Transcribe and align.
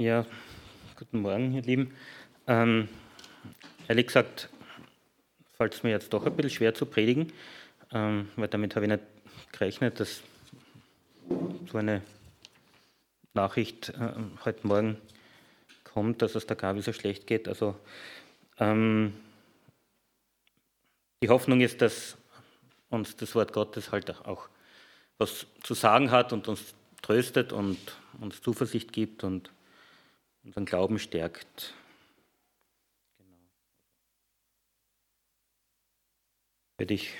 Ja, 0.00 0.24
guten 0.96 1.22
Morgen, 1.22 1.52
ihr 1.54 1.62
Lieben. 1.62 1.92
Ähm, 2.46 2.88
ehrlich 3.88 4.06
gesagt, 4.06 4.48
fällt 5.54 5.74
es 5.74 5.82
mir 5.82 5.90
jetzt 5.90 6.12
doch 6.12 6.24
ein 6.24 6.36
bisschen 6.36 6.52
schwer 6.52 6.72
zu 6.72 6.86
predigen, 6.86 7.32
ähm, 7.92 8.28
weil 8.36 8.46
damit 8.46 8.76
habe 8.76 8.86
ich 8.86 8.92
nicht 8.92 9.02
gerechnet, 9.50 9.98
dass 9.98 10.22
so 11.68 11.78
eine 11.78 12.02
Nachricht 13.34 13.88
äh, 13.88 14.12
heute 14.44 14.68
Morgen 14.68 14.98
kommt, 15.82 16.22
dass 16.22 16.36
es 16.36 16.46
der 16.46 16.54
Gabi 16.54 16.80
so 16.80 16.92
schlecht 16.92 17.26
geht. 17.26 17.48
Also 17.48 17.74
ähm, 18.60 19.14
die 21.24 21.28
Hoffnung 21.28 21.60
ist, 21.60 21.82
dass 21.82 22.16
uns 22.88 23.16
das 23.16 23.34
Wort 23.34 23.52
Gottes 23.52 23.90
halt 23.90 24.10
auch 24.26 24.48
was 25.18 25.48
zu 25.64 25.74
sagen 25.74 26.12
hat 26.12 26.32
und 26.32 26.46
uns 26.46 26.72
tröstet 27.02 27.52
und 27.52 27.78
uns 28.20 28.40
Zuversicht 28.40 28.92
gibt 28.92 29.24
und 29.24 29.50
unseren 30.48 30.64
Glauben 30.64 30.98
stärkt. 30.98 31.74
Genau. 33.18 33.36
Würde 36.78 36.94
ich 36.94 37.12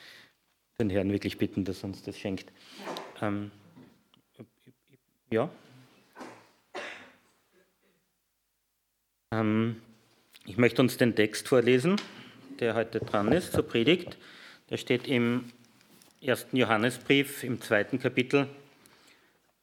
den 0.78 0.90
Herrn 0.90 1.10
wirklich 1.10 1.38
bitten, 1.38 1.64
dass 1.64 1.82
er 1.82 1.84
uns 1.86 2.02
das 2.02 2.18
schenkt. 2.18 2.52
Ähm, 3.22 3.50
ja. 5.30 5.50
Ähm, 9.32 9.80
ich 10.44 10.58
möchte 10.58 10.82
uns 10.82 10.98
den 10.98 11.16
Text 11.16 11.48
vorlesen, 11.48 11.96
der 12.58 12.74
heute 12.74 13.00
dran 13.00 13.32
ist, 13.32 13.52
zur 13.52 13.66
Predigt. 13.66 14.18
Der 14.68 14.76
steht 14.76 15.08
im 15.08 15.50
ersten 16.20 16.58
Johannesbrief 16.58 17.42
im 17.42 17.62
zweiten 17.62 17.98
Kapitel 17.98 18.48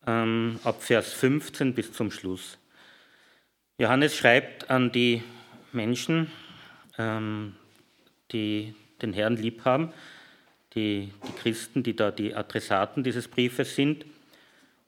ähm, 0.08 0.60
ab 0.64 0.82
Vers 0.82 1.14
15 1.14 1.76
bis 1.76 1.94
zum 1.94 2.10
Schluss. 2.10 2.58
Johannes 3.80 4.16
schreibt 4.16 4.72
an 4.72 4.92
die 4.92 5.22
Menschen, 5.72 6.32
ähm, 6.98 7.56
die 8.32 8.74
den 9.04 9.14
Herrn 9.14 9.36
lieb 9.36 9.66
haben, 9.66 9.94
die, 10.74 11.12
die 11.28 11.34
Christen, 11.34 11.84
die 11.84 11.96
da 11.96 12.10
die 12.10 12.34
Adressaten 12.34 13.04
dieses 13.04 13.28
Briefes 13.28 13.76
sind, 13.76 14.06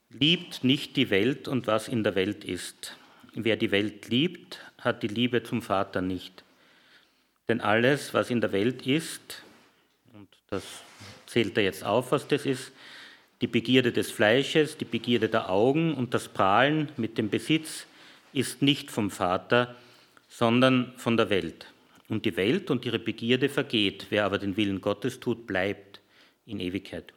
liebt 0.09 0.63
nicht 0.63 0.95
die 0.95 1.11
Welt 1.11 1.47
und 1.47 1.67
was 1.67 1.87
in 1.87 2.03
der 2.03 2.15
Welt 2.15 2.43
ist. 2.43 2.97
Wer 3.35 3.57
die 3.57 3.69
Welt 3.69 4.09
liebt, 4.09 4.59
hat 4.79 5.03
die 5.03 5.07
Liebe 5.07 5.43
zum 5.43 5.61
Vater 5.61 6.01
nicht. 6.01 6.43
Denn 7.47 7.61
alles, 7.61 8.15
was 8.15 8.31
in 8.31 8.41
der 8.41 8.51
Welt 8.51 8.87
ist, 8.87 9.43
und 10.13 10.27
das 10.49 10.63
zählt 11.27 11.55
er 11.57 11.63
jetzt 11.63 11.83
auf, 11.83 12.11
was 12.11 12.27
das 12.27 12.47
ist, 12.47 12.71
die 13.41 13.47
Begierde 13.47 13.91
des 13.91 14.09
Fleisches, 14.09 14.77
die 14.77 14.85
Begierde 14.85 15.29
der 15.29 15.49
Augen 15.49 15.93
und 15.93 16.15
das 16.15 16.27
Prahlen 16.27 16.89
mit 16.97 17.19
dem 17.19 17.29
Besitz 17.29 17.85
ist 18.33 18.61
nicht 18.61 18.91
vom 18.91 19.11
Vater, 19.11 19.75
sondern 20.27 20.93
von 20.97 21.17
der 21.17 21.29
Welt. 21.29 21.67
Und 22.07 22.25
die 22.25 22.37
Welt 22.37 22.71
und 22.71 22.85
ihre 22.85 22.99
Begierde 22.99 23.49
vergeht, 23.49 24.07
wer 24.09 24.25
aber 24.25 24.39
den 24.39 24.57
Willen 24.57 24.81
Gottes 24.81 25.19
tut, 25.19 25.45
bleibt 25.45 25.99
in 26.45 26.59
Ewigkeit. 26.59 27.13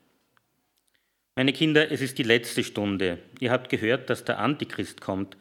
Meine 1.34 1.54
Kinder, 1.54 1.90
es 1.90 2.02
ist 2.02 2.18
die 2.18 2.24
letzte 2.24 2.62
Stunde. 2.62 3.18
Ihr 3.40 3.50
habt 3.50 3.70
gehört, 3.70 4.10
dass 4.10 4.24
der 4.24 4.38
Antichrist 4.38 5.00
kommt 5.00 5.36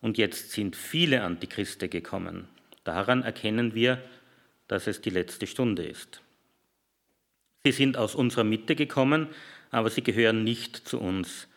und 0.00 0.18
jetzt 0.18 0.52
sind 0.52 0.76
viele 0.76 1.22
Antichristen 1.22 1.90
gekommen. 1.90 2.46
Daran 2.84 3.22
erkennen 3.22 3.74
wir, 3.74 4.00
dass 4.68 4.86
es 4.86 5.00
die 5.00 5.10
letzte 5.10 5.46
Stunde 5.46 5.84
ist. 5.84 6.22
Sie 7.64 7.72
sind 7.72 7.96
aus 7.96 8.14
unserer 8.14 8.44
Mitte 8.44 8.76
gekommen, 8.76 9.28
aber 9.70 9.90
sie 9.90 10.02
gehören 10.02 10.44
nicht 10.44 10.76
zu 10.76 11.00
uns. 11.00 11.48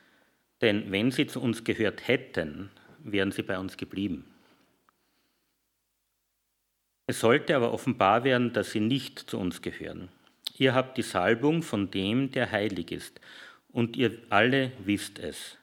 Denn 0.62 0.92
wenn 0.92 1.12
sie 1.12 1.28
zu 1.28 1.42
uns 1.42 1.64
gehört 1.64 2.08
hätten, 2.08 2.72
wären 3.06 3.32
sie 3.32 3.44
bei 3.44 3.58
uns 3.58 3.78
geblieben. 3.78 4.26
Es 7.08 7.20
sollte 7.20 7.56
aber 7.56 7.72
offenbar 7.72 8.24
werden, 8.24 8.52
dass 8.52 8.72
sie 8.72 8.80
nicht 8.80 9.20
zu 9.20 9.38
uns 9.38 9.62
gehören. 9.62 10.10
Ihr 10.58 10.74
habt 10.74 10.98
die 10.98 11.04
Salbung 11.04 11.62
von 11.62 11.92
dem, 11.92 12.32
der 12.32 12.52
heilig 12.52 12.92
ist, 12.92 13.22
und 13.72 13.96
ihr 13.96 14.18
alle 14.30 14.72
wisst 14.80 15.20
es. 15.20 15.58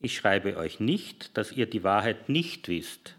Ich 0.00 0.16
schreibe 0.16 0.56
euch 0.56 0.80
nicht, 0.80 1.36
dass 1.36 1.52
ihr 1.52 1.66
die 1.66 1.84
Wahrheit 1.84 2.28
nicht 2.28 2.68
wisst, 2.68 3.16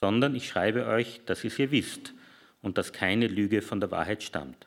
sondern 0.00 0.34
ich 0.34 0.46
schreibe 0.46 0.86
euch, 0.86 1.22
dass 1.26 1.42
ihr 1.42 1.50
sie 1.50 1.70
wisst 1.70 2.14
und 2.62 2.78
dass 2.78 2.92
keine 2.92 3.26
Lüge 3.26 3.62
von 3.62 3.80
der 3.80 3.90
Wahrheit 3.90 4.22
stammt. 4.22 4.66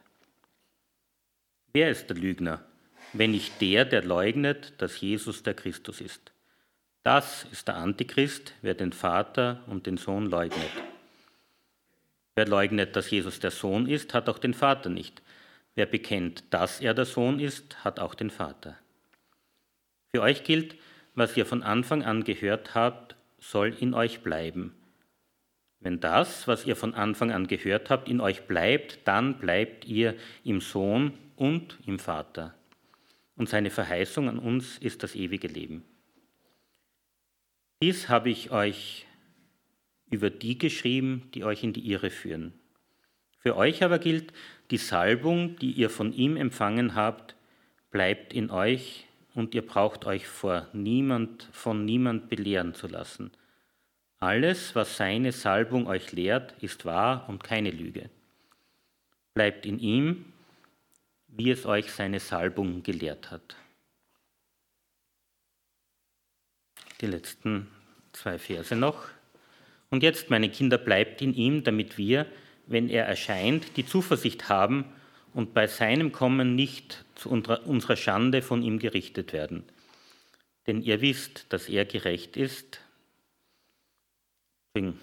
Wer 1.74 1.90
ist 1.92 2.09
der 2.09 2.18
Lügner, 2.18 2.66
wenn 3.14 3.31
nicht 3.31 3.62
der, 3.62 3.86
der 3.86 4.03
leugnet, 4.03 4.74
dass 4.80 5.00
Jesus 5.00 5.44
der 5.44 5.53
Christus 5.53 6.02
ist? 6.02 6.31
Das 7.07 7.45
ist 7.53 7.69
der 7.69 7.78
Antichrist, 7.78 8.53
wer 8.62 8.73
den 8.73 8.91
Vater 8.91 9.63
und 9.68 9.85
den 9.85 9.95
Sohn 9.95 10.25
leugnet. 10.25 10.69
Wer 12.35 12.45
leugnet, 12.45 12.97
dass 12.97 13.09
Jesus 13.09 13.40
der 13.40 13.51
Sohn 13.51 13.88
ist, 13.88 14.13
hat 14.13 14.28
auch 14.28 14.40
den 14.40 14.53
Vater 14.53 14.90
nicht. 14.90 15.22
Wer 15.73 15.85
bekennt, 15.85 16.44
dass 16.50 16.81
er 16.81 16.94
der 16.94 17.06
Sohn 17.06 17.40
ist, 17.40 17.85
hat 17.85 18.01
auch 18.01 18.13
den 18.13 18.29
Vater. 18.29 18.78
Für 20.13 20.22
euch 20.22 20.44
gilt, 20.44 20.75
was 21.16 21.38
ihr 21.38 21.46
von 21.46 21.63
Anfang 21.63 22.03
an 22.03 22.25
gehört 22.25 22.75
habt, 22.75 23.16
soll 23.40 23.73
in 23.79 23.94
euch 23.94 24.19
bleiben. 24.19 24.75
Wenn 25.79 26.01
das, 26.01 26.46
was 26.46 26.66
ihr 26.66 26.75
von 26.75 26.94
Anfang 26.94 27.31
an 27.31 27.47
gehört 27.47 27.90
habt, 27.90 28.09
in 28.09 28.19
euch 28.19 28.47
bleibt, 28.47 29.00
dann 29.06 29.40
bleibt 29.40 29.85
ihr 29.85 30.17
im 30.44 30.59
Sohn 30.59 31.13
und 31.38 31.78
im 31.85 32.00
Vater. 32.00 32.53
Und 33.38 33.47
seine 33.47 33.69
Verheißung 33.69 34.28
an 34.28 34.40
uns 34.40 34.78
ist 34.79 35.03
das 35.03 35.16
ewige 35.16 35.47
Leben. 35.47 35.85
Dies 37.82 38.10
habe 38.10 38.30
ich 38.30 38.52
euch 38.52 39.06
über 40.10 40.30
die 40.30 40.58
geschrieben, 40.58 41.30
die 41.34 41.44
euch 41.44 41.64
in 41.64 41.74
die 41.74 41.90
Irre 41.92 42.10
führen. 42.10 42.54
Für 43.40 43.56
euch 43.56 43.84
aber 43.84 44.00
gilt, 44.00 44.34
die 44.72 44.78
Salbung, 44.78 45.58
die 45.58 45.72
ihr 45.72 45.90
von 45.90 46.14
ihm 46.14 46.38
empfangen 46.38 46.96
habt, 46.96 47.36
bleibt 47.92 48.34
in 48.34 48.50
euch 48.50 49.06
und 49.34 49.54
ihr 49.54 49.66
braucht 49.66 50.06
euch 50.06 50.28
vor 50.28 50.68
niemand, 50.74 51.48
von 51.52 51.86
niemand 51.86 52.30
belehren 52.30 52.74
zu 52.74 52.88
lassen. 52.88 53.32
Alles, 54.20 54.74
was 54.76 54.98
seine 54.98 55.32
Salbung 55.32 55.88
euch 55.88 56.12
lehrt, 56.12 56.56
ist 56.62 56.86
wahr 56.86 57.30
und 57.30 57.44
keine 57.44 57.70
Lüge. 57.70 58.09
Bleibt 59.34 59.66
in 59.66 59.80
ihm 59.80 60.26
wie 61.38 61.52
es 61.52 61.66
euch 61.66 61.92
seine 61.92 62.20
Salbung 62.20 62.84
gelehrt 62.84 63.32
hat. 63.32 63.56
Die 67.02 67.08
letzten 67.08 67.68
zwei 68.13 68.40
Verse 68.40 68.75
noch. 68.75 69.08
Und 69.90 70.03
jetzt, 70.03 70.30
meine 70.30 70.50
Kinder, 70.50 70.78
bleibt 70.78 71.22
in 71.22 71.34
ihm, 71.34 71.63
damit 71.63 71.97
wir, 71.97 72.25
wenn 72.66 72.90
er 72.90 73.06
erscheint, 73.06 73.78
die 73.78 73.85
Zuversicht 73.85 74.50
haben 74.50 74.85
und 75.34 75.53
bei 75.53 75.68
seinem 75.68 76.12
Kommen 76.12 76.56
nicht 76.56 77.06
zu 77.16 77.30
unserer 77.30 77.96
Schande 77.96 78.41
von 78.41 78.63
ihm 78.63 78.80
gerichtet 78.80 79.34
werden. 79.34 79.63
Denn 80.66 80.81
ihr 80.81 81.00
wisst, 81.00 81.46
dass 81.50 81.69
er 81.69 81.85
gerecht 81.85 82.35
ist. 82.35 82.81
Den 84.75 85.00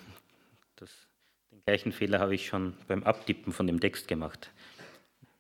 gleichen 1.65 1.93
Fehler 1.93 2.19
habe 2.19 2.35
ich 2.35 2.47
schon 2.47 2.75
beim 2.87 3.05
Abtippen 3.05 3.53
von 3.53 3.67
dem 3.67 3.81
Text 3.81 4.09
gemacht. 4.09 4.51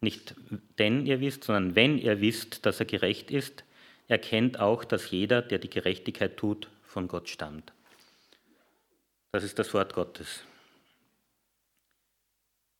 Nicht 0.00 0.34
denn 0.78 1.06
ihr 1.06 1.21
wisst, 1.21 1.44
sondern 1.44 1.75
wenn 1.75 1.98
ihr 1.98 2.21
wisst, 2.21 2.65
dass 2.65 2.81
er 2.81 2.86
gerecht 2.86 3.31
ist, 3.31 3.65
erkennt 4.09 4.60
auch, 4.60 4.84
dass 4.84 5.10
jeder, 5.10 5.42
der 5.42 5.59
die 5.59 5.70
Gerechtigkeit 5.70 6.37
tut, 6.37 6.69
von 6.82 7.09
Gott 7.09 7.28
stammt. 7.28 7.72
Das 9.32 9.42
ist 9.42 9.59
das 9.59 9.75
Wort 9.75 9.94
Gottes. 9.94 10.44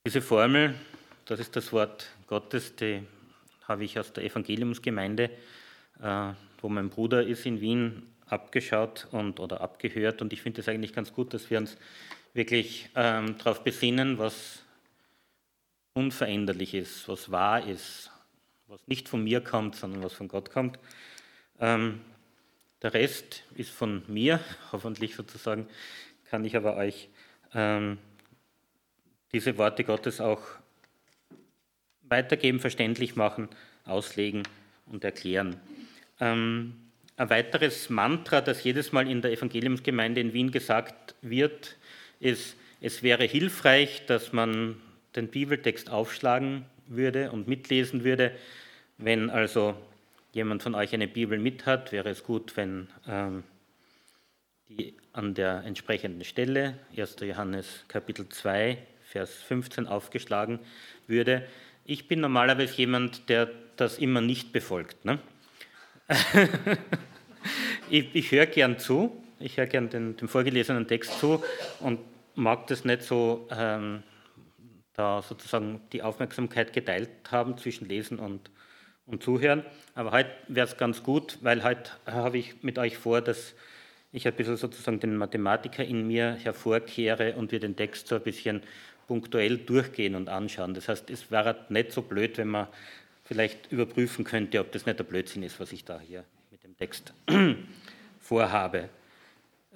Diese 0.07 0.23
Formel, 0.23 0.75
das 1.25 1.41
ist 1.41 1.57
das 1.57 1.73
Wort 1.73 2.11
Gottes, 2.27 2.77
die 2.77 3.03
habe 3.67 3.85
ich 3.85 3.99
aus 3.99 4.13
der 4.13 4.25
Evangeliumsgemeinde, 4.25 5.31
äh, 6.03 6.33
wo 6.61 6.69
mein 6.69 6.91
Bruder 6.91 7.27
ist 7.27 7.47
in 7.47 7.61
Wien, 7.61 8.15
abgeschaut 8.27 9.09
und, 9.11 9.41
oder 9.41 9.61
abgehört. 9.61 10.23
Und 10.23 10.33
ich 10.33 10.43
finde 10.43 10.61
es 10.61 10.69
eigentlich 10.69 10.93
ganz 10.93 11.13
gut, 11.13 11.35
dass 11.35 11.51
wir 11.51 11.59
uns 11.59 11.77
wirklich 12.33 12.91
ähm, 12.95 13.37
darauf 13.39 13.63
besinnen, 13.63 14.19
was 14.19 14.63
unveränderlich 15.95 16.75
ist, 16.75 17.09
was 17.09 17.31
wahr 17.31 17.67
ist, 17.67 18.11
was 18.67 18.87
nicht 18.87 19.09
von 19.09 19.23
mir 19.23 19.41
kommt, 19.41 19.77
sondern 19.77 20.03
was 20.03 20.13
von 20.13 20.29
Gott 20.29 20.51
kommt. 20.51 20.79
Ähm, 21.61 22.01
der 22.83 22.95
Rest 22.95 23.45
ist 23.55 23.71
von 23.71 24.03
mir, 24.09 24.41
hoffentlich 24.73 25.15
sozusagen, 25.15 25.67
kann 26.31 26.45
ich 26.45 26.57
aber 26.57 26.77
euch 26.77 27.09
ähm, 27.55 27.99
diese 29.33 29.57
Worte 29.59 29.85
Gottes 29.85 30.21
auch 30.21 30.43
weitergeben, 32.03 32.61
verständlich 32.61 33.17
machen, 33.17 33.49
auslegen 33.85 34.43
und 34.87 35.05
erklären. 35.05 35.61
Ähm, 36.21 36.75
ein 37.17 37.31
weiteres 37.31 37.91
Mantra, 37.91 38.41
das 38.41 38.65
jedes 38.65 38.93
Mal 38.93 39.09
in 39.09 39.23
der 39.23 39.33
Evangeliumsgemeinde 39.33 40.21
in 40.21 40.33
Wien 40.33 40.51
gesagt 40.51 41.15
wird, 41.23 41.77
ist, 42.21 42.57
es 42.81 43.03
wäre 43.03 43.25
hilfreich, 43.25 44.05
dass 44.07 44.33
man 44.33 44.77
den 45.17 45.29
Bibeltext 45.29 45.91
aufschlagen 45.91 46.65
würde 46.87 47.31
und 47.31 47.49
mitlesen 47.49 48.05
würde. 48.05 48.33
Wenn 48.99 49.31
also 49.31 49.75
jemand 50.35 50.63
von 50.63 50.75
euch 50.75 50.93
eine 50.93 51.09
Bibel 51.09 51.39
mit 51.39 51.65
hat, 51.67 51.93
wäre 51.93 52.11
es 52.11 52.25
gut, 52.25 52.57
wenn 52.57 52.89
ähm, 53.07 53.45
die 54.69 54.97
an 55.13 55.35
der 55.35 55.63
entsprechenden 55.65 56.25
Stelle, 56.25 56.79
1. 56.97 57.17
Johannes 57.21 57.85
Kapitel 57.89 58.29
2, 58.29 58.79
Vers 59.05 59.33
15 59.43 59.87
aufgeschlagen 59.87 60.59
würde. 61.07 61.47
Ich 61.85 62.09
bin 62.09 62.21
normalerweise 62.21 62.75
jemand, 62.77 63.29
der 63.29 63.49
das 63.77 63.99
immer 63.99 64.21
nicht 64.21 64.53
befolgt. 64.53 65.05
Ne? 65.05 65.19
ich, 67.91 68.15
ich 68.15 68.33
höre 68.33 68.47
gern 68.47 68.79
zu, 68.79 69.23
ich 69.39 69.57
höre 69.57 69.67
gern 69.67 69.89
den, 69.89 70.17
den, 70.17 70.27
vorgelesenen 70.27 70.89
Text 70.89 71.21
zu 71.21 71.45
und 71.81 72.01
mag 72.35 72.67
das 72.67 72.85
nicht 72.85 73.03
so, 73.03 73.47
ähm, 73.53 74.03
da 74.95 75.23
sozusagen 75.23 75.81
die 75.93 76.03
Aufmerksamkeit 76.03 76.73
geteilt 76.73 77.11
haben 77.31 77.57
zwischen 77.59 77.89
Lesen 77.89 78.19
und, 78.19 78.51
und 79.07 79.23
Zuhören. 79.23 79.65
Aber 79.95 80.13
heute 80.13 80.31
wäre 80.49 80.67
es 80.67 80.77
ganz 80.77 81.03
gut, 81.03 81.39
weil 81.43 81.63
heute 81.63 81.91
habe 82.07 82.39
ich 82.39 82.63
mit 82.63 82.79
euch 82.79 82.97
vor, 82.97 83.21
dass 83.21 83.55
ich 84.13 84.27
ein 84.27 84.35
bisschen 84.35 84.57
sozusagen 84.57 85.01
den 85.01 85.17
Mathematiker 85.17 85.85
in 85.85 86.07
mir 86.07 86.35
hervorkehre 86.35 87.35
und 87.35 87.53
wir 87.53 87.61
den 87.61 87.77
Text 87.77 88.09
so 88.09 88.15
ein 88.15 88.23
bisschen 88.23 88.63
punktuell 89.07 89.59
durchgehen 89.59 90.15
und 90.15 90.29
anschauen. 90.29 90.75
Das 90.75 90.89
heißt, 90.89 91.11
es 91.11 91.31
wäre 91.31 91.67
nicht 91.69 91.93
so 91.93 92.03
blöd, 92.03 92.39
wenn 92.39 92.49
man 92.49 92.69
vielleicht 93.25 93.73
überprüfen 93.73 94.25
könnte, 94.25 94.61
ob 94.61 94.73
das 94.73 94.87
nicht 94.87 94.99
der 94.99 95.05
Blödsinn 95.05 95.43
ist, 95.43 95.59
was 95.61 95.73
ich 95.73 95.85
da 95.85 95.99
hier 96.01 96.25
mit 96.51 96.63
dem 96.63 96.77
Text 96.77 97.13
vorhabe. 98.21 98.89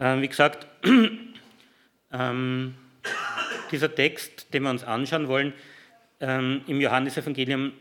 Ähm, 0.00 0.22
wie 0.22 0.28
gesagt, 0.28 0.66
ähm, 2.12 2.74
dieser 3.70 3.94
Text, 3.94 4.52
den 4.54 4.62
wir 4.62 4.70
uns 4.70 4.84
anschauen 4.84 5.28
wollen, 5.28 5.52
ähm, 6.20 6.62
im 6.66 6.80
Johannesevangelium, 6.80 7.72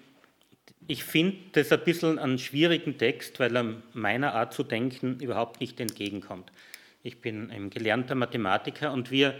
ich 0.88 1.04
finde 1.04 1.38
das 1.51 1.72
ein 1.72 1.84
bisschen 1.84 2.18
einen 2.18 2.39
schwierigen 2.39 2.98
Text, 2.98 3.39
weil 3.39 3.56
er 3.56 3.75
meiner 3.94 4.34
Art 4.34 4.54
zu 4.54 4.63
denken 4.63 5.19
überhaupt 5.19 5.60
nicht 5.60 5.80
entgegenkommt. 5.80 6.51
Ich 7.04 7.22
bin 7.22 7.51
ein 7.51 7.69
gelernter 7.69 8.16
Mathematiker 8.16 8.92
und 8.92 9.12
wir 9.12 9.39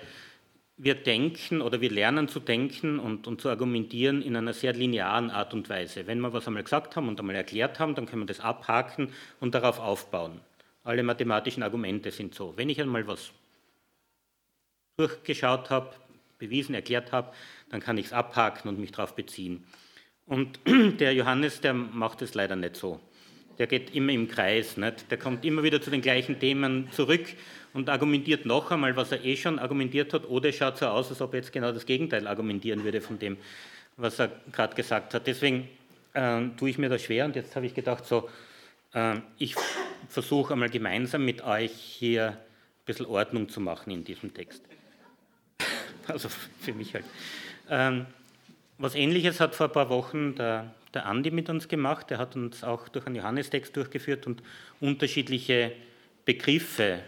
wir 0.80 0.94
denken 0.94 1.62
oder 1.62 1.82
wir 1.82 1.90
lernen 1.90 2.28
zu 2.28 2.40
denken 2.40 3.00
und, 3.00 3.26
und, 3.26 3.42
zu 3.42 3.50
argumentieren 3.50 4.22
in 4.22 4.36
einer 4.36 4.54
sehr 4.54 4.74
linearen 4.74 5.32
Art 5.32 5.56
und 5.56 5.70
Weise. 5.70 6.06
Wenn 6.06 6.20
wir 6.20 6.34
was 6.34 6.46
einmal 6.46 6.64
gesagt 6.64 6.96
haben 6.96 7.08
und 7.08 7.20
einmal 7.20 7.36
erklärt 7.36 7.80
haben, 7.80 7.96
dann 7.96 8.06
können 8.06 8.22
wir 8.22 8.28
das 8.28 8.40
abhaken 8.40 9.12
und 9.40 9.56
darauf 9.56 9.80
aufbauen. 9.80 10.40
Alle 10.84 11.02
mathematischen 11.02 11.64
Argumente 11.64 12.12
sind 12.12 12.36
so. 12.36 12.54
Wenn 12.58 12.70
ich 12.70 12.80
einmal 12.80 13.08
was 13.08 13.32
durchgeschaut 14.98 15.72
habe, 15.72 15.96
bewiesen, 16.38 16.76
erklärt 16.76 17.12
habe, 17.12 17.34
dann 17.70 17.82
kann 17.82 17.98
ich 17.98 18.08
es 18.08 18.14
abhaken 18.14 18.70
und 18.70 18.80
mich 18.80 18.92
darauf 18.92 19.16
beziehen. 19.16 19.66
Und 20.28 20.60
der 21.00 21.14
Johannes, 21.14 21.62
der 21.62 21.74
macht 21.74 22.22
es 22.22 22.36
leider 22.36 22.56
nicht 22.56 22.76
so. 22.76 23.00
Der 23.58 23.66
geht 23.66 23.96
immer 23.96 24.12
im 24.12 24.28
Kreis, 24.28 24.78
nicht? 24.78 25.10
der 25.10 25.18
kommt 25.18 25.44
immer 25.44 25.64
wieder 25.64 25.82
zu 25.82 25.90
den 25.90 26.02
gleichen 26.02 26.40
Themen 26.40 26.90
zurück 26.92 27.26
und 27.74 27.90
argumentiert 27.90 28.46
noch 28.46 28.70
einmal, 28.70 28.96
was 28.96 29.12
er 29.12 29.24
eh 29.26 29.36
schon 29.36 29.58
argumentiert 29.58 30.14
hat, 30.14 30.30
oder 30.30 30.52
schaut 30.52 30.78
so 30.78 30.86
aus, 30.88 31.10
als 31.10 31.22
ob 31.22 31.34
er 31.34 31.40
jetzt 31.40 31.52
genau 31.52 31.72
das 31.72 31.86
Gegenteil 31.86 32.28
argumentieren 32.28 32.84
würde 32.84 33.02
von 33.02 33.18
dem, 33.18 33.38
was 33.96 34.20
er 34.20 34.32
gerade 34.52 34.76
gesagt 34.76 35.16
hat. 35.16 35.26
Deswegen 35.26 35.68
äh, 36.14 36.42
tue 36.58 36.70
ich 36.70 36.78
mir 36.78 36.90
das 36.90 37.02
schwer 37.02 37.26
und 37.26 37.36
jetzt 37.36 37.56
habe 37.56 37.66
ich 37.66 37.74
gedacht, 37.74 38.06
so, 38.06 38.30
äh, 38.94 39.16
ich 39.40 39.56
versuche 40.08 40.54
einmal 40.54 40.70
gemeinsam 40.70 41.26
mit 41.26 41.44
euch 41.44 41.72
hier 41.72 42.30
ein 42.30 42.86
bisschen 42.86 43.08
Ordnung 43.08 43.50
zu 43.50 43.60
machen 43.60 43.92
in 43.92 44.04
diesem 44.04 44.34
Text. 44.34 44.62
Also 46.08 46.30
für 46.62 46.72
mich 46.72 46.94
halt. 46.94 47.04
Ähm, 47.70 48.06
was 48.78 48.96
ähnliches 48.96 49.40
hat 49.40 49.56
vor 49.56 49.68
ein 49.68 49.72
paar 49.72 49.90
Wochen 49.90 50.36
der, 50.36 50.74
der 50.94 51.06
Andi 51.06 51.32
mit 51.32 51.50
uns 51.50 51.68
gemacht. 51.68 52.10
Der 52.10 52.18
hat 52.18 52.36
uns 52.36 52.64
auch 52.64 52.88
durch 52.90 53.06
einen 53.06 53.16
Johannestext 53.16 53.76
durchgeführt 53.76 54.28
und 54.28 54.44
unterschiedliche 54.80 55.74
Begriffe 56.26 57.00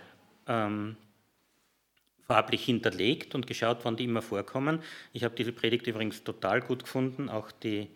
ähm, 0.48 0.98
farblich 2.26 2.64
hinterlegt 2.64 3.36
und 3.36 3.48
geschaut, 3.48 3.80
wann 3.84 3.96
die 3.96 4.06
immer 4.06 4.22
vorkommen. 4.22 4.82
Ich 5.14 5.24
habe 5.24 5.36
diese 5.36 5.52
Predigt 5.52 5.88
übrigens 5.88 6.24
total 6.24 6.62
gut 6.62 6.84
gefunden, 6.84 7.30
auch 7.30 7.52
die, 7.52 7.90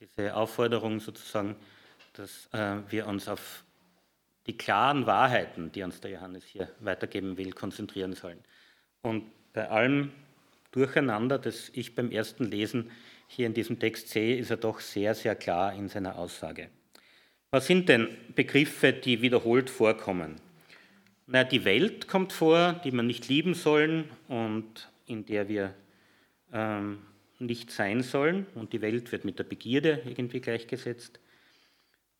diese 0.00 0.34
Aufforderung 0.36 1.00
sozusagen, 1.00 1.56
dass 2.14 2.48
äh, 2.52 2.78
wir 2.90 3.06
uns 3.06 3.28
auf 3.28 3.64
die 4.46 4.56
klaren 4.56 5.06
Wahrheiten, 5.06 5.72
die 5.72 5.82
uns 5.82 6.00
der 6.00 6.10
Johannes 6.10 6.44
hier 6.44 6.68
weitergeben 6.80 7.36
will, 7.36 7.52
konzentrieren 7.52 8.14
sollen. 8.14 8.38
Und 9.02 9.24
bei 9.52 9.68
allem 9.68 10.12
Durcheinander, 10.74 11.38
das 11.38 11.70
ich 11.72 11.94
beim 11.94 12.10
ersten 12.10 12.44
Lesen 12.50 12.90
hier 13.28 13.46
in 13.46 13.54
diesem 13.54 13.78
Text 13.78 14.08
sehe, 14.08 14.36
ist 14.36 14.50
er 14.50 14.56
doch 14.56 14.80
sehr, 14.80 15.14
sehr 15.14 15.36
klar 15.36 15.72
in 15.72 15.88
seiner 15.88 16.18
Aussage. 16.18 16.68
Was 17.52 17.68
sind 17.68 17.88
denn 17.88 18.08
Begriffe, 18.34 18.92
die 18.92 19.22
wiederholt 19.22 19.70
vorkommen? 19.70 20.34
Na, 21.26 21.44
die 21.44 21.64
Welt 21.64 22.08
kommt 22.08 22.32
vor, 22.32 22.80
die 22.84 22.90
wir 22.90 23.04
nicht 23.04 23.28
lieben 23.28 23.54
sollen 23.54 24.10
und 24.26 24.90
in 25.06 25.24
der 25.24 25.48
wir 25.48 25.74
ähm, 26.52 26.98
nicht 27.38 27.70
sein 27.70 28.02
sollen. 28.02 28.46
Und 28.56 28.72
die 28.72 28.80
Welt 28.80 29.12
wird 29.12 29.24
mit 29.24 29.38
der 29.38 29.44
Begierde 29.44 30.02
irgendwie 30.04 30.40
gleichgesetzt. 30.40 31.20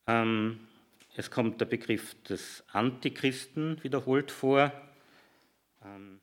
Ähm, 0.06 0.60
es 1.16 1.30
kommt 1.30 1.60
der 1.60 1.66
Begriff 1.66 2.14
des 2.22 2.62
Antichristen 2.72 3.82
wiederholt 3.82 4.30
vor. 4.30 4.72
Ähm, 5.84 6.20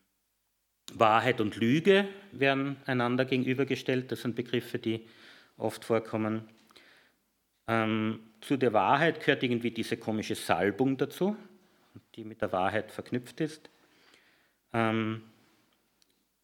Wahrheit 0.97 1.41
und 1.41 1.55
Lüge 1.57 2.07
werden 2.31 2.77
einander 2.85 3.25
gegenübergestellt. 3.25 4.11
Das 4.11 4.21
sind 4.21 4.35
Begriffe, 4.35 4.79
die 4.79 5.07
oft 5.57 5.85
vorkommen. 5.85 6.47
Ähm, 7.67 8.19
zu 8.41 8.57
der 8.57 8.73
Wahrheit 8.73 9.19
gehört 9.19 9.43
irgendwie 9.43 9.71
diese 9.71 9.97
komische 9.97 10.35
Salbung 10.35 10.97
dazu 10.97 11.37
die 12.15 12.23
mit 12.23 12.41
der 12.41 12.51
Wahrheit 12.51 12.91
verknüpft 12.91 13.41
ist. 13.41 13.69
Ähm, 14.73 15.23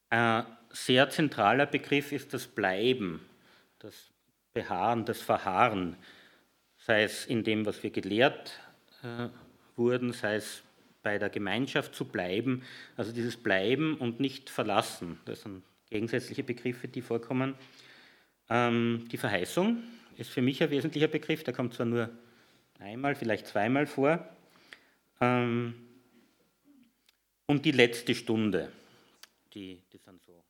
ein 0.10 0.46
sehr 0.70 1.10
zentraler 1.10 1.66
Begriff 1.66 2.12
ist 2.12 2.34
das 2.34 2.48
Bleiben, 2.48 3.28
das 3.80 4.12
Beharren, 4.54 5.06
das 5.06 5.22
Verharren, 5.22 5.98
sei 6.78 7.04
es 7.04 7.26
in 7.26 7.44
dem, 7.44 7.66
was 7.66 7.84
wir 7.84 7.92
gelehrt 7.92 8.60
äh, 9.04 9.30
wurden, 9.76 10.14
sei 10.14 10.36
es 10.36 10.64
bei 11.08 11.18
der 11.18 11.30
Gemeinschaft 11.30 11.96
zu 11.96 12.04
bleiben, 12.04 12.64
also 12.98 13.14
dieses 13.14 13.38
Bleiben 13.38 13.96
und 13.96 14.20
nicht 14.20 14.50
verlassen, 14.50 15.18
das 15.24 15.44
sind 15.44 15.64
gegensätzliche 15.90 16.44
Begriffe, 16.44 16.90
die 16.90 17.02
vorkommen. 17.02 17.56
Ähm, 18.50 19.08
die 19.10 19.16
Verheißung 19.16 19.82
ist 20.18 20.30
für 20.30 20.42
mich 20.42 20.62
ein 20.62 20.70
wesentlicher 20.70 21.08
Begriff, 21.08 21.46
der 21.46 21.54
kommt 21.54 21.74
zwar 21.74 21.86
nur 21.86 22.10
einmal, 22.80 23.16
vielleicht 23.16 23.48
zweimal 23.48 23.88
vor, 23.88 24.28
ähm, 25.22 25.76
und 27.46 27.64
die 27.64 27.72
letzte 27.72 28.14
Stunde, 28.14 28.70
die, 29.54 29.80
die 29.94 30.00
sind 30.00 30.22
so 30.26 30.44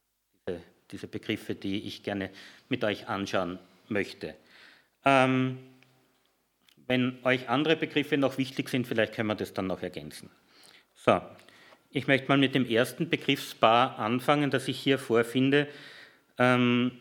diese, 0.47 0.59
diese, 0.89 1.07
Begriffe, 1.07 1.53
die 1.53 1.83
ich 1.83 2.01
gerne 2.01 2.31
mit 2.67 2.83
euch 2.83 3.07
anschauen 3.07 3.59
möchte. 3.89 4.33
Ähm, 5.05 5.59
wenn 6.87 7.23
euch 7.23 7.47
andere 7.47 7.75
Begriffe 7.75 8.17
noch 8.17 8.39
wichtig 8.39 8.69
sind, 8.69 8.87
vielleicht 8.87 9.13
können 9.13 9.27
wir 9.27 9.35
das 9.35 9.53
dann 9.53 9.67
noch 9.67 9.83
ergänzen. 9.83 10.31
So, 11.07 11.21
ich 11.89 12.05
möchte 12.07 12.27
mal 12.27 12.37
mit 12.37 12.53
dem 12.53 12.65
ersten 12.69 13.09
Begriffspaar 13.09 13.97
anfangen, 13.97 14.51
das 14.51 14.67
ich 14.67 14.77
hier 14.77 14.99
vorfinde. 14.99 15.69
Ähm, 16.37 16.91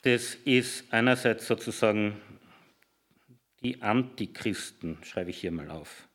das 0.00 0.34
ist 0.34 0.92
einerseits 0.92 1.46
sozusagen 1.46 2.20
die 3.62 3.80
Antichristen, 3.80 4.98
schreibe 5.04 5.30
ich 5.30 5.38
hier 5.38 5.52
mal 5.52 5.70
auf. 5.70 6.08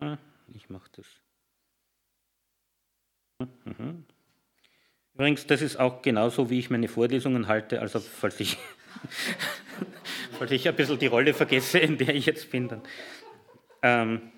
Ah, 0.00 0.16
ich 0.54 0.70
mache 0.70 0.88
das. 0.96 1.06
Mhm. 3.66 4.06
Übrigens, 5.12 5.46
das 5.46 5.60
ist 5.60 5.76
auch 5.76 6.00
genauso, 6.00 6.48
wie 6.48 6.60
ich 6.60 6.70
meine 6.70 6.88
Vorlesungen 6.88 7.46
halte. 7.46 7.82
Also, 7.82 8.00
falls 8.00 8.40
ich, 8.40 8.56
falls 10.38 10.50
ich 10.50 10.66
ein 10.66 10.76
bisschen 10.76 10.98
die 10.98 11.08
Rolle 11.08 11.34
vergesse, 11.34 11.78
in 11.78 11.98
der 11.98 12.14
ich 12.14 12.24
jetzt 12.24 12.50
bin, 12.50 12.68
dann. 12.68 12.82
Ähm, 13.82 14.32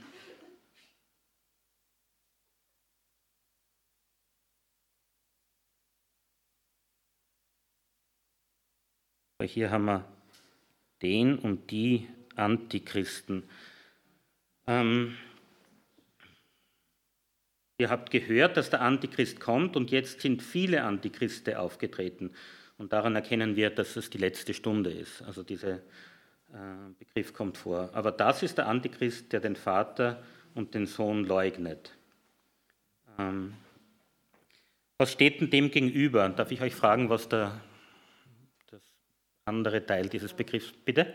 hier 9.44 9.70
haben 9.70 9.84
wir 9.84 10.04
den 11.02 11.38
und 11.38 11.70
die 11.70 12.08
Antichristen. 12.36 13.44
Ähm, 14.66 15.16
Ihr 17.82 17.90
habt 17.90 18.12
gehört, 18.12 18.56
dass 18.56 18.70
der 18.70 18.80
Antichrist 18.80 19.40
kommt 19.40 19.74
und 19.74 19.90
jetzt 19.90 20.20
sind 20.20 20.40
viele 20.40 20.84
Antichristen 20.84 21.56
aufgetreten. 21.56 22.30
Und 22.78 22.92
daran 22.92 23.16
erkennen 23.16 23.56
wir, 23.56 23.70
dass 23.70 23.96
es 23.96 24.08
die 24.08 24.18
letzte 24.18 24.54
Stunde 24.54 24.90
ist. 24.90 25.20
Also 25.22 25.42
dieser 25.42 25.74
äh, 25.74 25.80
Begriff 26.96 27.32
kommt 27.32 27.56
vor. 27.56 27.90
Aber 27.92 28.12
das 28.12 28.44
ist 28.44 28.58
der 28.58 28.68
Antichrist, 28.68 29.32
der 29.32 29.40
den 29.40 29.56
Vater 29.56 30.22
und 30.54 30.74
den 30.74 30.86
Sohn 30.86 31.24
leugnet. 31.24 31.92
Ähm, 33.18 33.54
was 34.98 35.10
steht 35.10 35.40
denn 35.40 35.50
dem 35.50 35.72
gegenüber? 35.72 36.28
Darf 36.28 36.52
ich 36.52 36.62
euch 36.62 36.76
fragen, 36.76 37.10
was 37.10 37.28
der, 37.28 37.60
andere 39.44 39.84
Teil 39.84 40.08
dieses 40.08 40.32
Begriffs, 40.32 40.72
bitte? 40.84 41.14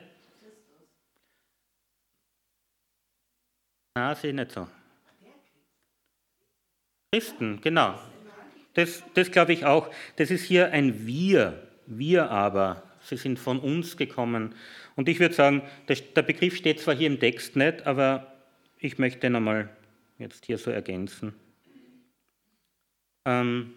Na, 3.96 4.13
sehe 4.15 4.29
ich 4.29 4.36
nicht 4.36 4.51
so. 4.51 4.67
Christen, 7.12 7.60
genau. 7.62 8.00
Das, 8.74 9.03
das 9.15 9.31
glaube 9.31 9.53
ich 9.53 9.65
auch. 9.65 9.89
Das 10.17 10.29
ist 10.29 10.43
hier 10.43 10.72
ein 10.72 11.07
Wir, 11.07 11.67
wir 11.88 12.29
aber. 12.29 12.84
Sie 13.01 13.17
sind 13.17 13.39
von 13.39 13.60
uns 13.60 13.98
gekommen. 13.98 14.53
Und 14.96 15.10
ich 15.10 15.19
würde 15.19 15.34
sagen, 15.34 15.63
der, 15.88 16.22
Begriff 16.22 16.55
steht 16.55 16.79
zwar 16.79 16.96
hier 16.96 17.07
im 17.07 17.19
Text 17.19 17.55
nicht, 17.55 17.88
aber 17.88 18.34
ich 18.77 19.00
möchte 19.00 19.25
ihn 19.25 19.36
einmal 19.36 19.69
jetzt 20.19 20.46
hier 20.46 20.57
so 20.57 20.69
ergänzen. 20.69 21.34
Ähm, 23.25 23.74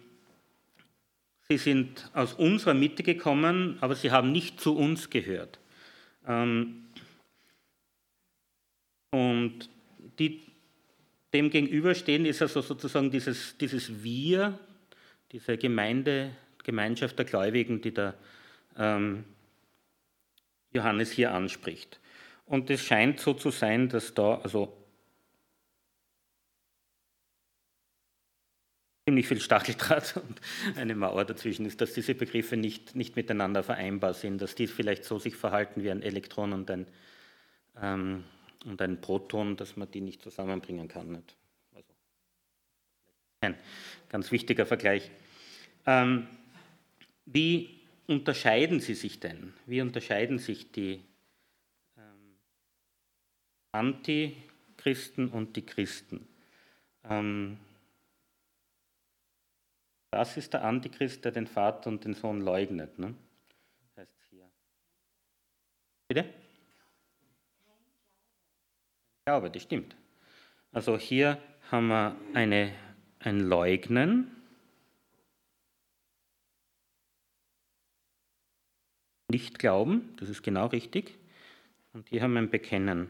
sie 1.51 1.57
sind 1.57 2.09
aus 2.13 2.33
unserer 2.33 2.73
Mitte 2.73 3.03
gekommen, 3.03 3.77
aber 3.81 3.95
sie 3.95 4.11
haben 4.11 4.31
nicht 4.31 4.61
zu 4.61 4.77
uns 4.77 5.09
gehört. 5.09 5.59
Ähm, 6.25 6.85
und 9.09 9.69
die 10.17 10.41
dem 11.33 11.49
gegenüberstehen 11.49 12.25
ist 12.25 12.41
also 12.41 12.61
sozusagen 12.61 13.11
dieses, 13.11 13.57
dieses 13.57 14.01
Wir, 14.01 14.57
diese 15.33 15.57
Gemeinde, 15.57 16.31
Gemeinschaft 16.63 17.17
der 17.17 17.25
Gläubigen, 17.25 17.81
die 17.81 17.93
der 17.93 18.15
ähm, 18.77 19.25
Johannes 20.73 21.11
hier 21.11 21.33
anspricht. 21.33 21.99
Und 22.45 22.69
es 22.69 22.81
scheint 22.81 23.19
so 23.19 23.33
zu 23.33 23.49
sein, 23.49 23.89
dass 23.89 24.13
da 24.13 24.35
also 24.35 24.80
ziemlich 29.05 29.27
viel 29.27 29.41
Stacheldraht 29.41 30.15
und 30.27 30.41
eine 30.75 30.95
Mauer 30.95 31.25
dazwischen 31.25 31.65
ist, 31.65 31.81
dass 31.81 31.93
diese 31.93 32.15
Begriffe 32.15 32.57
nicht, 32.57 32.95
nicht 32.95 33.15
miteinander 33.15 33.63
vereinbar 33.63 34.13
sind, 34.13 34.41
dass 34.41 34.55
die 34.55 34.67
vielleicht 34.67 35.03
so 35.03 35.19
sich 35.19 35.35
verhalten 35.35 35.83
wie 35.83 35.91
ein 35.91 36.01
Elektron 36.01 36.53
und 36.53 36.69
ein, 36.69 36.87
ähm, 37.81 38.23
und 38.65 38.81
ein 38.81 39.01
Proton, 39.01 39.57
dass 39.57 39.75
man 39.75 39.89
die 39.89 40.01
nicht 40.01 40.21
zusammenbringen 40.21 40.87
kann. 40.87 41.11
Nicht? 41.11 41.35
Also, 41.73 41.93
ein 43.41 43.55
ganz 44.09 44.31
wichtiger 44.31 44.65
Vergleich. 44.65 45.09
Ähm, 45.87 46.27
wie 47.25 47.79
unterscheiden 48.07 48.79
sie 48.79 48.93
sich 48.93 49.19
denn? 49.19 49.53
Wie 49.65 49.81
unterscheiden 49.81 50.37
sich 50.37 50.71
die 50.71 51.01
ähm, 51.97 52.37
Antichristen 53.71 55.29
und 55.29 55.55
die 55.55 55.65
Christen? 55.65 56.27
Ähm, 57.03 57.57
das 60.11 60.35
ist 60.35 60.53
der 60.53 60.63
Antichrist, 60.63 61.23
der 61.23 61.31
den 61.31 61.47
Vater 61.47 61.89
und 61.89 62.03
den 62.03 62.13
Sohn 62.13 62.41
leugnet. 62.41 62.99
Ne? 62.99 63.15
Heißt 63.95 64.13
hier. 64.29 64.51
Bitte? 66.07 66.25
Glaube, 69.25 69.49
das 69.49 69.63
stimmt. 69.63 69.95
Also 70.73 70.97
hier 70.97 71.41
haben 71.71 71.87
wir 71.87 72.17
eine, 72.33 72.75
ein 73.19 73.39
Leugnen. 73.39 74.35
Nicht 79.29 79.59
glauben, 79.59 80.13
das 80.17 80.27
ist 80.27 80.43
genau 80.43 80.67
richtig. 80.67 81.17
Und 81.93 82.09
hier 82.09 82.21
haben 82.21 82.33
wir 82.33 82.41
ein 82.41 82.49
Bekennen. 82.49 83.09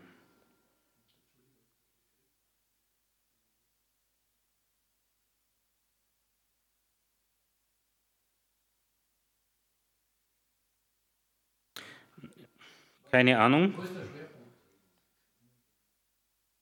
Keine 13.12 13.38
Ahnung. 13.40 13.74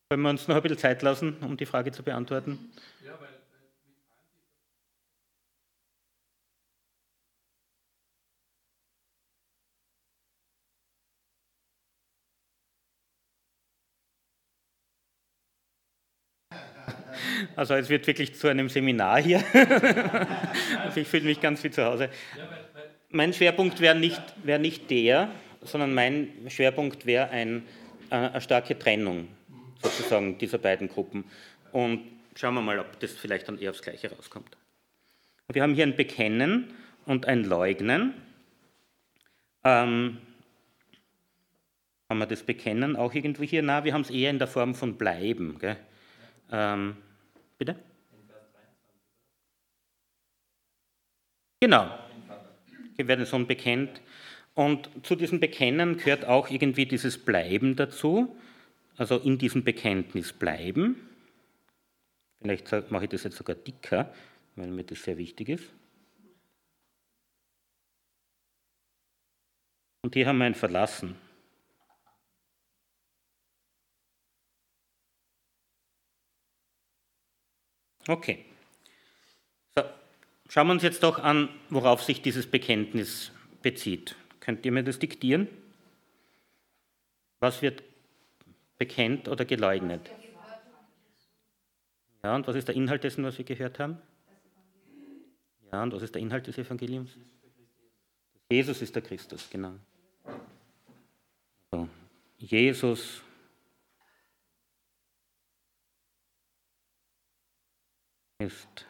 Können 0.09 0.23
wir 0.23 0.29
uns 0.31 0.47
noch 0.47 0.55
ein 0.55 0.61
bisschen 0.63 0.79
Zeit 0.79 1.03
lassen, 1.03 1.37
um 1.41 1.55
die 1.55 1.67
Frage 1.67 1.91
zu 1.91 2.01
beantworten? 2.01 2.71
Ja, 3.05 3.11
weil 3.19 3.29
Also 17.55 17.73
es 17.75 17.89
wird 17.89 18.07
wirklich 18.07 18.35
zu 18.35 18.47
einem 18.47 18.69
Seminar 18.69 19.21
hier. 19.21 19.43
also 20.83 20.99
ich 20.99 21.07
fühle 21.07 21.25
mich 21.25 21.39
ganz 21.41 21.63
wie 21.63 21.71
zu 21.71 21.85
Hause. 21.85 22.09
Mein 23.09 23.33
Schwerpunkt 23.33 23.79
wäre 23.81 23.95
nicht, 23.95 24.21
wär 24.43 24.59
nicht 24.59 24.89
der, 24.89 25.29
sondern 25.61 25.93
mein 25.93 26.29
Schwerpunkt 26.47 27.05
wäre 27.05 27.29
ein, 27.29 27.63
eine 28.09 28.41
starke 28.41 28.77
Trennung 28.77 29.27
sozusagen 29.81 30.37
dieser 30.37 30.57
beiden 30.57 30.87
Gruppen. 30.87 31.25
Und 31.71 32.01
schauen 32.35 32.53
wir 32.55 32.61
mal, 32.61 32.79
ob 32.79 32.99
das 32.99 33.11
vielleicht 33.11 33.47
dann 33.47 33.59
eher 33.59 33.71
aufs 33.71 33.81
Gleiche 33.81 34.11
rauskommt. 34.11 34.57
wir 35.51 35.61
haben 35.61 35.73
hier 35.73 35.85
ein 35.85 35.95
Bekennen 35.95 36.73
und 37.05 37.25
ein 37.25 37.43
Leugnen. 37.43 38.13
Ähm, 39.63 40.17
haben 42.09 42.19
wir 42.19 42.25
das 42.25 42.43
Bekennen 42.43 42.95
auch 42.95 43.13
irgendwo 43.13 43.43
hier? 43.43 43.61
Na, 43.61 43.83
wir 43.83 43.93
haben 43.93 44.01
es 44.01 44.09
eher 44.09 44.31
in 44.31 44.39
der 44.39 44.47
Form 44.47 44.73
von 44.73 44.97
Bleiben. 44.97 45.59
Ähm, 46.51 46.97
bitte? 47.57 47.75
Genau. 51.59 51.99
Wir 52.95 53.07
werden 53.07 53.25
so 53.25 53.37
bekennt. 53.45 54.01
Und 54.59 54.89
zu 55.05 55.15
diesem 55.15 55.39
Bekennen 55.39 55.97
gehört 55.97 56.25
auch 56.25 56.49
irgendwie 56.49 56.85
dieses 56.85 57.17
Bleiben 57.17 57.77
dazu 57.77 58.35
also 58.99 59.17
in 59.17 59.37
diesem 59.37 59.63
Bekenntnis 59.63 60.33
bleiben. 60.33 61.07
Vielleicht 62.41 62.69
mache 62.91 63.05
ich 63.05 63.09
das 63.09 63.23
jetzt 63.23 63.37
sogar 63.37 63.55
dicker, 63.55 64.13
weil 64.57 64.67
mir 64.67 64.83
das 64.83 65.01
sehr 65.01 65.17
wichtig 65.17 65.47
ist. 65.47 65.71
Und 70.01 70.13
hier 70.13 70.27
haben 70.27 70.37
wir 70.37 70.45
ein 70.45 70.55
Verlassen. 70.55 71.15
Okay. 78.05 78.45
So, 79.75 79.83
schauen 80.49 80.67
wir 80.67 80.73
uns 80.73 80.83
jetzt 80.83 81.03
doch 81.03 81.19
an, 81.19 81.47
worauf 81.69 82.03
sich 82.03 82.21
dieses 82.21 82.51
Bekenntnis 82.51 83.31
bezieht. 83.61 84.17
Könnt 84.39 84.65
ihr 84.65 84.71
mir 84.71 84.83
das 84.83 84.99
diktieren? 84.99 85.47
Was 87.39 87.61
wird 87.61 87.83
bekennt 88.79 89.27
oder 89.27 89.45
geleugnet. 89.45 90.09
Ja, 92.23 92.35
und 92.35 92.47
was 92.47 92.55
ist 92.55 92.67
der 92.67 92.75
Inhalt 92.75 93.03
dessen, 93.03 93.23
was 93.23 93.37
wir 93.37 93.45
gehört 93.45 93.77
haben? 93.77 94.01
Ja, 95.71 95.83
und 95.83 95.93
was 95.93 96.01
ist 96.01 96.15
der 96.15 96.21
Inhalt 96.21 96.47
des 96.47 96.57
Evangeliums? 96.57 97.11
Jesus 98.49 98.81
ist 98.81 98.95
der 98.95 99.03
Christus, 99.03 99.47
genau. 99.49 99.73
So. 101.71 101.87
Jesus 102.39 103.21
ist 108.39 108.87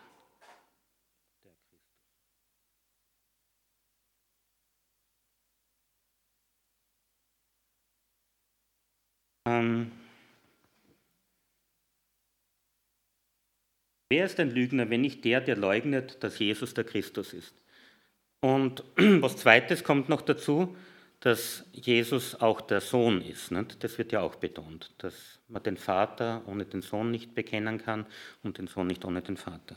Ähm, 9.49 9.91
wer 14.09 14.25
ist 14.25 14.39
ein 14.39 14.51
Lügner, 14.51 14.89
wenn 14.89 15.01
nicht 15.01 15.25
der, 15.25 15.41
der 15.41 15.57
leugnet, 15.57 16.23
dass 16.23 16.37
Jesus 16.37 16.73
der 16.75 16.83
Christus 16.83 17.33
ist? 17.33 17.55
Und 18.41 18.83
was 18.95 19.37
zweites 19.37 19.83
kommt 19.83 20.07
noch 20.07 20.21
dazu, 20.21 20.75
dass 21.19 21.65
Jesus 21.73 22.35
auch 22.35 22.61
der 22.61 22.79
Sohn 22.79 23.21
ist. 23.21 23.51
Nicht? 23.51 23.83
Das 23.83 23.97
wird 23.97 24.11
ja 24.11 24.21
auch 24.21 24.35
betont, 24.35 24.91
dass 24.99 25.39
man 25.47 25.63
den 25.63 25.77
Vater 25.77 26.43
ohne 26.45 26.65
den 26.65 26.81
Sohn 26.81 27.11
nicht 27.11 27.33
bekennen 27.33 27.79
kann 27.79 28.05
und 28.43 28.57
den 28.57 28.67
Sohn 28.67 28.87
nicht 28.87 29.03
ohne 29.03 29.21
den 29.21 29.35
Vater. 29.35 29.75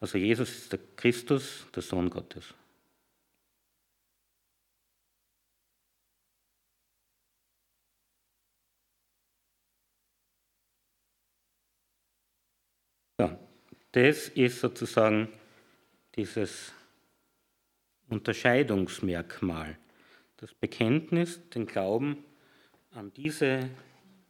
Also 0.00 0.18
Jesus 0.18 0.50
ist 0.50 0.72
der 0.72 0.80
Christus, 0.96 1.66
der 1.74 1.82
Sohn 1.82 2.10
Gottes. 2.10 2.54
Das 13.92 14.28
ist 14.28 14.60
sozusagen 14.60 15.28
dieses 16.16 16.72
Unterscheidungsmerkmal. 18.08 19.78
Das 20.38 20.54
Bekenntnis, 20.54 21.40
den 21.50 21.66
Glauben 21.66 22.24
an 22.92 23.12
diese 23.12 23.70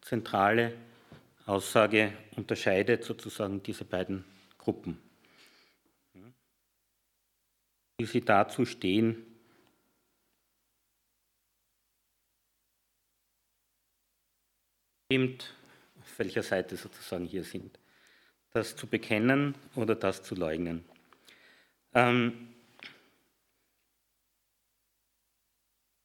zentrale 0.00 0.76
Aussage 1.46 2.12
unterscheidet 2.36 3.04
sozusagen 3.04 3.62
diese 3.62 3.84
beiden 3.84 4.24
Gruppen. 4.58 5.00
Wie 7.98 8.06
sie 8.06 8.20
dazu 8.20 8.64
stehen, 8.64 9.24
stimmt, 15.06 15.54
auf 16.00 16.18
welcher 16.18 16.42
Seite 16.42 16.76
sozusagen 16.76 17.26
hier 17.26 17.44
sind. 17.44 17.78
Das 18.52 18.76
zu 18.76 18.86
bekennen 18.86 19.54
oder 19.74 19.94
das 19.94 20.22
zu 20.22 20.34
leugnen. 20.34 20.84
Ähm, 21.94 22.48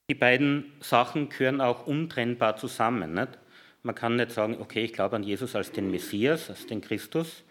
die 0.10 0.16
beiden 0.16 0.72
Sachen 0.80 1.30
gehören 1.30 1.60
auch 1.60 1.86
untrennbar 1.86 2.56
zusammen. 2.56 3.14
Nicht? 3.14 3.38
Man 3.84 3.96
kann 3.96 4.16
nicht 4.16 4.32
sagen, 4.32 4.58
okay, 4.60 4.86
ich 4.86 4.94
glaube 4.94 5.18
an 5.18 5.24
Jesus 5.24 5.56
als 5.56 5.72
den 5.72 5.92
Messias, 5.92 6.50
als 6.50 6.66
den 6.66 6.82
Christus, 6.82 7.44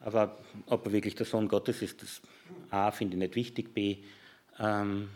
aber 0.00 0.38
ob 0.66 0.86
er 0.86 0.92
wirklich 0.92 1.14
der 1.14 1.26
Sohn 1.26 1.46
Gottes 1.46 1.82
ist, 1.82 2.02
das 2.02 2.20
A 2.70 2.90
finde 2.90 3.14
ich 3.14 3.20
nicht 3.20 3.36
wichtig, 3.36 3.74
B 3.74 3.98
ähm, 4.58 5.08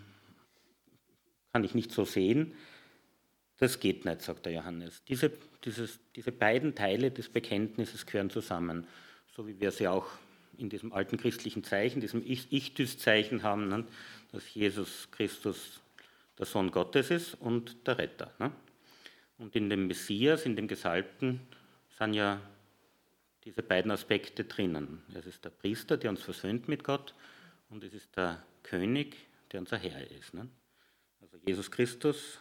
kann 1.53 1.65
ich 1.65 1.75
nicht 1.75 1.91
so 1.91 2.05
sehen. 2.05 2.55
Das 3.59 3.81
geht 3.81 4.05
nicht, 4.05 4.23
sagt 4.23 4.47
der 4.47 4.53
Johannes. 4.53 5.03
Diese, 5.09 5.33
dieses, 5.65 5.99
diese 6.15 6.33
beiden 6.33 6.75
Teile 6.75 7.11
des 7.11 7.29
Bekenntnisses 7.29 8.07
gehören 8.07 8.31
zusammen, 8.31 8.87
so 9.35 9.47
wie 9.47 9.59
wir 9.61 9.71
sie 9.71 9.89
auch 9.89 10.07
in 10.57 10.69
diesem 10.69 10.93
alten 10.93 11.17
christlichen 11.17 11.65
Zeichen, 11.65 12.01
diesem 12.01 12.25
Ichthys-Zeichen 12.25 13.43
haben, 13.43 13.69
ne, 13.69 13.85
dass 14.33 14.55
Jesus 14.55 15.09
Christus 15.11 15.81
der 16.39 16.47
Sohn 16.47 16.71
Gottes 16.71 17.11
ist 17.11 17.35
und 17.35 17.87
der 17.87 17.99
Retter. 17.99 18.33
Ne? 18.39 18.53
Und 19.39 19.57
in 19.57 19.69
dem 19.69 19.87
Messias, 19.87 20.47
in 20.47 20.55
dem 20.55 20.69
Gesalbten, 20.69 21.41
sind 21.99 22.15
ja 22.15 22.41
diese 23.45 23.63
beiden 23.63 23.91
Aspekte 23.91 24.45
drinnen. 24.45 25.03
Es 25.13 25.27
ist 25.27 25.45
der 25.45 25.51
Priester, 25.51 25.97
der 25.97 26.11
uns 26.11 26.23
versöhnt 26.23 26.69
mit 26.69 26.85
Gott, 26.85 27.15
und 27.71 27.83
es 27.83 27.93
ist 27.95 28.17
der 28.17 28.43
König, 28.63 29.17
der 29.51 29.61
unser 29.61 29.79
Herr 29.79 30.09
ist. 30.11 30.35
Ne? 30.35 30.49
Also 31.21 31.39
Jesus 31.45 31.71
Christus, 31.71 32.39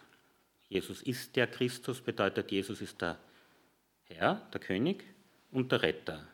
Jesus 0.69 1.01
ist 1.01 1.35
der 1.35 1.47
Christus, 1.47 2.01
bedeutet, 2.01 2.51
Jesus 2.51 2.81
ist 2.81 3.01
der 3.01 3.17
Herr, 4.03 4.47
der 4.53 4.59
König 4.59 5.03
und 5.51 5.71
der 5.71 5.81
Retter 5.81 6.27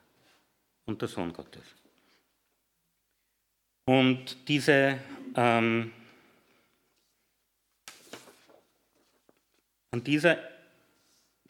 und 0.89 1.01
der 1.01 1.07
Sohn 1.07 1.31
Gottes. 1.31 1.63
Und 3.85 4.47
diese 4.47 4.99
ähm, 5.35 5.91
an 9.91 10.03
dieser 10.03 10.37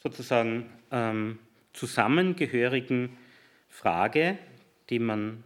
sozusagen 0.02 0.70
ähm, 0.92 1.40
zusammengehörigen 1.74 3.18
Frage, 3.70 4.38
die 4.90 5.00
man 5.00 5.44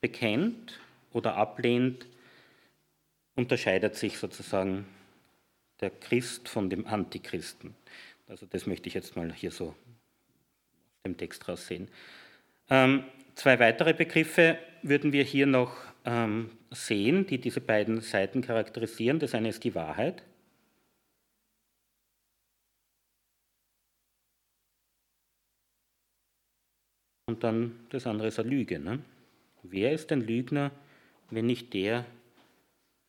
bekennt 0.00 0.80
oder 1.12 1.36
ablehnt, 1.36 2.06
unterscheidet 3.36 3.96
sich 3.96 4.18
sozusagen 4.18 4.86
der 5.80 5.90
Christ 5.90 6.48
von 6.48 6.70
dem 6.70 6.86
Antichristen. 6.86 7.74
Also 8.28 8.46
das 8.46 8.66
möchte 8.66 8.88
ich 8.88 8.94
jetzt 8.94 9.16
mal 9.16 9.32
hier 9.32 9.50
so 9.50 9.74
dem 11.04 11.16
Text 11.16 11.48
raussehen. 11.48 11.88
Ähm, 12.70 13.04
zwei 13.34 13.58
weitere 13.58 13.94
Begriffe 13.94 14.58
würden 14.82 15.12
wir 15.12 15.24
hier 15.24 15.46
noch 15.46 15.76
ähm, 16.04 16.50
sehen, 16.70 17.26
die 17.26 17.38
diese 17.38 17.60
beiden 17.60 18.00
Seiten 18.00 18.42
charakterisieren. 18.42 19.18
Das 19.18 19.34
eine 19.34 19.48
ist 19.48 19.64
die 19.64 19.74
Wahrheit. 19.74 20.22
Und 27.26 27.42
dann 27.42 27.86
das 27.90 28.06
andere 28.06 28.28
ist 28.28 28.38
eine 28.38 28.50
Lüge. 28.50 28.78
Ne? 28.78 29.02
Wer 29.62 29.92
ist 29.92 30.12
ein 30.12 30.20
Lügner, 30.20 30.70
wenn 31.30 31.46
nicht 31.46 31.72
der, 31.72 32.04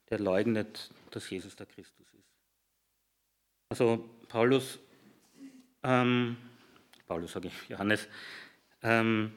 der 0.10 0.20
leugnet, 0.20 0.90
dass 1.12 1.30
Jesus 1.30 1.56
der 1.56 1.66
Christus 1.66 2.08
ist? 2.14 2.24
Also 3.70 4.10
Paulus, 4.30 4.80
ähm, 5.84 6.38
Paulus 7.08 7.34
sage 7.34 7.50
ich, 7.50 7.70
Johannes, 7.70 8.08
ähm, 8.82 9.34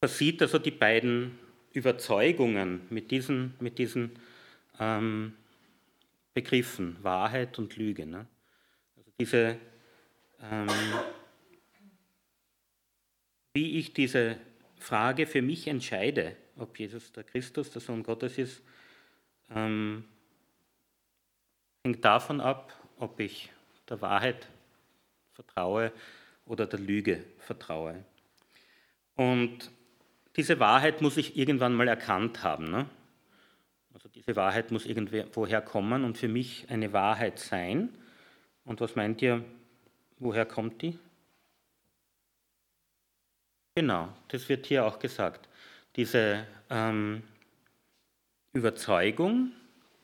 versieht 0.00 0.42
also 0.42 0.58
die 0.58 0.70
beiden 0.70 1.38
Überzeugungen 1.72 2.82
mit 2.90 3.10
diesen, 3.10 3.54
mit 3.60 3.78
diesen 3.78 4.18
ähm, 4.78 5.34
Begriffen 6.34 6.96
Wahrheit 7.02 7.58
und 7.58 7.76
Lüge. 7.76 8.06
Ne? 8.06 8.26
Also 8.96 9.10
diese 9.18 9.58
ähm, 10.42 10.68
wie 13.52 13.78
ich 13.78 13.92
diese 13.92 14.38
Frage 14.78 15.26
für 15.26 15.42
mich 15.42 15.66
entscheide, 15.66 16.36
ob 16.56 16.78
Jesus 16.78 17.12
der 17.12 17.24
Christus, 17.24 17.70
der 17.70 17.80
Sohn 17.80 18.02
Gottes 18.02 18.38
ist, 18.38 18.62
ähm, 19.54 20.04
hängt 21.84 22.04
davon 22.04 22.40
ab, 22.40 22.72
ob 22.98 23.18
ich 23.20 23.50
der 23.88 24.00
Wahrheit 24.00 24.48
vertraue 25.32 25.92
oder 26.46 26.66
der 26.66 26.78
Lüge 26.78 27.24
vertraue. 27.38 28.04
Und 29.16 29.70
diese 30.36 30.60
Wahrheit 30.60 31.02
muss 31.02 31.16
ich 31.16 31.36
irgendwann 31.36 31.74
mal 31.74 31.88
erkannt 31.88 32.42
haben. 32.42 32.70
Ne? 32.70 32.86
Also 33.92 34.08
diese 34.08 34.36
Wahrheit 34.36 34.70
muss 34.70 34.86
irgendwoher 34.86 35.60
kommen 35.60 36.04
und 36.04 36.18
für 36.18 36.28
mich 36.28 36.66
eine 36.68 36.92
Wahrheit 36.92 37.38
sein. 37.38 37.90
Und 38.64 38.80
was 38.80 38.94
meint 38.94 39.20
ihr, 39.22 39.44
Woher 40.20 40.44
kommt 40.44 40.82
die? 40.82 40.98
Genau, 43.74 44.12
das 44.28 44.50
wird 44.50 44.66
hier 44.66 44.84
auch 44.84 44.98
gesagt. 44.98 45.48
Diese 45.96 46.46
ähm, 46.68 47.22
Überzeugung, 48.52 49.52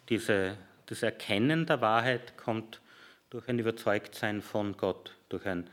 diese, 0.09 0.57
das 0.87 1.03
Erkennen 1.03 1.67
der 1.67 1.83
Wahrheit 1.83 2.39
kommt 2.39 2.81
durch 3.29 3.47
ein 3.49 3.59
Überzeugtsein 3.59 4.41
von 4.41 4.79
Gott, 4.79 5.15
durch 5.29 5.45
ein 5.45 5.69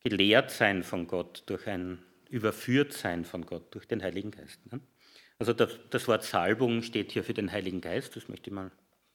Gelehrtsein 0.00 0.82
von 0.82 1.06
Gott, 1.06 1.44
durch 1.46 1.68
ein 1.68 2.02
Überführtsein 2.32 3.24
von 3.24 3.44
Gott, 3.44 3.74
durch 3.74 3.86
den 3.86 4.02
Heiligen 4.02 4.30
Geist. 4.30 4.58
Ne? 4.72 4.80
Also 5.38 5.52
das, 5.52 5.78
das 5.90 6.08
Wort 6.08 6.24
Salbung 6.24 6.82
steht 6.82 7.12
hier 7.12 7.24
für 7.24 7.34
den 7.34 7.52
Heiligen 7.52 7.80
Geist, 7.80 8.16
das 8.16 8.28
möchte 8.28 8.48
ich 8.48 8.54
mal 8.54 8.70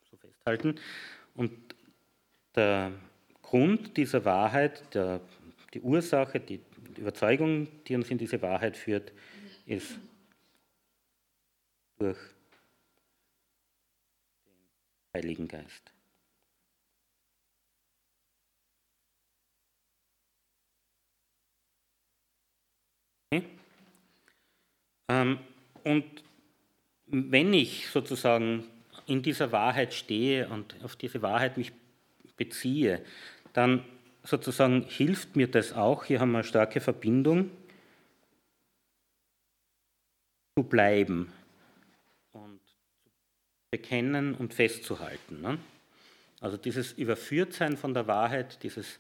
so 0.09 0.17
festhalten. 0.17 0.75
Und 1.33 1.51
der 2.55 2.91
Grund 3.41 3.97
dieser 3.97 4.23
Wahrheit, 4.23 4.93
der, 4.93 5.21
die 5.73 5.81
Ursache, 5.81 6.39
die 6.39 6.61
Überzeugung, 6.97 7.67
die 7.85 7.95
uns 7.95 8.09
in 8.11 8.17
diese 8.17 8.41
Wahrheit 8.41 8.77
führt, 8.77 9.11
ist 9.65 9.97
durch 11.97 12.17
den 15.13 15.13
Heiligen 15.15 15.47
Geist. 15.47 15.96
Ähm, 25.09 25.39
und 25.83 26.05
wenn 27.07 27.53
ich 27.53 27.89
sozusagen 27.89 28.65
in 29.05 29.21
dieser 29.21 29.51
Wahrheit 29.51 29.93
stehe 29.93 30.49
und 30.49 30.75
auf 30.83 30.95
diese 30.95 31.21
Wahrheit 31.21 31.57
mich 31.57 31.71
beziehe, 32.35 33.03
dann 33.53 33.83
sozusagen 34.23 34.83
hilft 34.83 35.35
mir 35.35 35.47
das 35.49 35.73
auch, 35.73 36.03
hier 36.03 36.19
haben 36.19 36.31
wir 36.31 36.39
eine 36.39 36.47
starke 36.47 36.81
Verbindung, 36.81 37.49
zu 40.55 40.63
bleiben 40.63 41.31
und 42.33 42.59
zu 42.65 42.75
bekennen 43.71 44.35
und 44.35 44.53
festzuhalten. 44.53 45.41
Ne? 45.41 45.59
Also 46.41 46.57
dieses 46.57 46.91
Überführtsein 46.93 47.77
von 47.77 47.93
der 47.93 48.07
Wahrheit, 48.07 48.61
dieses 48.63 48.99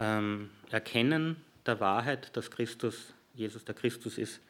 ähm, 0.00 0.50
Erkennen 0.70 1.36
der 1.66 1.78
Wahrheit, 1.80 2.36
dass 2.36 2.50
Christus, 2.50 3.14
Jesus 3.38 3.64
der 3.64 3.74
Christus 3.74 4.18
ist, 4.18 4.40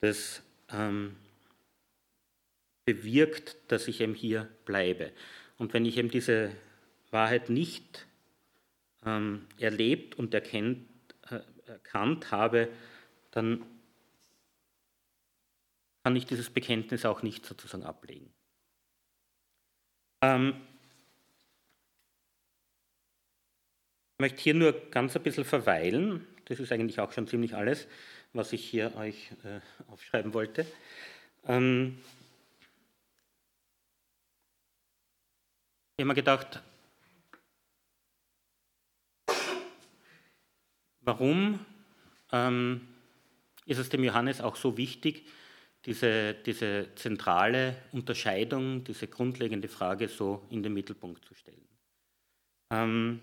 das 0.00 0.42
ähm, 0.70 1.16
bewirkt, 2.84 3.56
dass 3.68 3.88
ich 3.88 4.00
eben 4.00 4.14
hier 4.14 4.48
bleibe. 4.64 5.12
Und 5.58 5.72
wenn 5.74 5.84
ich 5.84 5.96
eben 5.96 6.10
diese 6.10 6.52
Wahrheit 7.10 7.50
nicht 7.50 8.06
ähm, 9.04 9.46
erlebt 9.58 10.16
und 10.16 10.34
erkennt, 10.34 10.88
äh, 11.30 11.40
erkannt 11.66 12.30
habe, 12.30 12.68
dann 13.30 13.64
kann 16.04 16.16
ich 16.16 16.26
dieses 16.26 16.50
Bekenntnis 16.50 17.04
auch 17.04 17.22
nicht 17.22 17.44
sozusagen 17.44 17.82
ablegen. 17.82 18.32
Ähm, 20.22 20.60
ich 24.14 24.20
möchte 24.20 24.40
hier 24.40 24.54
nur 24.54 24.72
ganz 24.90 25.16
ein 25.16 25.22
bisschen 25.22 25.44
verweilen. 25.44 26.26
Das 26.46 26.60
ist 26.60 26.72
eigentlich 26.72 27.00
auch 27.00 27.12
schon 27.12 27.26
ziemlich 27.26 27.54
alles, 27.54 27.86
was 28.32 28.52
ich 28.52 28.64
hier 28.64 28.94
euch 28.96 29.30
äh, 29.44 29.60
aufschreiben 29.90 30.32
wollte. 30.32 30.66
Ähm, 31.46 31.98
ich 35.96 36.02
habe 36.02 36.08
mir 36.08 36.14
gedacht, 36.14 36.62
Warum 41.06 41.64
ähm, 42.32 42.88
ist 43.64 43.78
es 43.78 43.88
dem 43.88 44.02
Johannes 44.02 44.40
auch 44.40 44.56
so 44.56 44.76
wichtig, 44.76 45.24
diese, 45.84 46.34
diese 46.34 46.88
zentrale 46.96 47.76
Unterscheidung, 47.92 48.82
diese 48.82 49.06
grundlegende 49.06 49.68
Frage 49.68 50.08
so 50.08 50.44
in 50.50 50.64
den 50.64 50.74
Mittelpunkt 50.74 51.24
zu 51.24 51.34
stellen? 51.34 51.68
Ähm, 52.72 53.20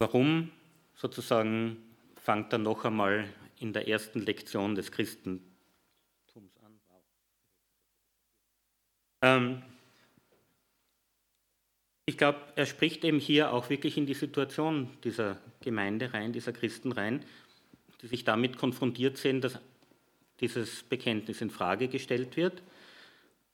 Warum 0.00 0.50
sozusagen 1.00 1.78
fängt 2.16 2.52
er 2.52 2.58
noch 2.58 2.84
einmal 2.84 3.26
in 3.58 3.72
der 3.72 3.88
ersten 3.88 4.20
Lektion 4.20 4.74
des 4.74 4.92
Christentums 4.92 5.42
an? 6.62 6.78
Ähm, 9.22 9.62
ich 12.04 12.18
glaube, 12.18 12.40
er 12.54 12.66
spricht 12.66 13.04
eben 13.04 13.18
hier 13.18 13.52
auch 13.52 13.70
wirklich 13.70 13.96
in 13.96 14.04
die 14.04 14.14
Situation 14.14 14.90
dieser 15.02 15.38
Gemeinde 15.60 16.12
rein, 16.12 16.32
dieser 16.32 16.52
Christen 16.52 16.92
rein, 16.92 17.24
die 18.02 18.06
sich 18.06 18.24
damit 18.24 18.58
konfrontiert 18.58 19.16
sehen, 19.16 19.40
dass 19.40 19.58
dieses 20.40 20.82
Bekenntnis 20.82 21.40
in 21.40 21.50
Frage 21.50 21.88
gestellt 21.88 22.36
wird 22.36 22.62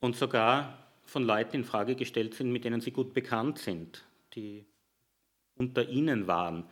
und 0.01 0.17
sogar 0.17 0.87
von 1.05 1.23
Leuten 1.23 1.57
in 1.57 1.65
Frage 1.65 1.95
gestellt 1.95 2.35
sind, 2.35 2.51
mit 2.51 2.65
denen 2.65 2.81
sie 2.81 2.91
gut 2.91 3.15
bekannt 3.15 3.59
sind, 3.59 4.05
die 4.35 4.65
unter 5.57 5.89
ihnen 5.89 6.27
waren, 6.27 6.65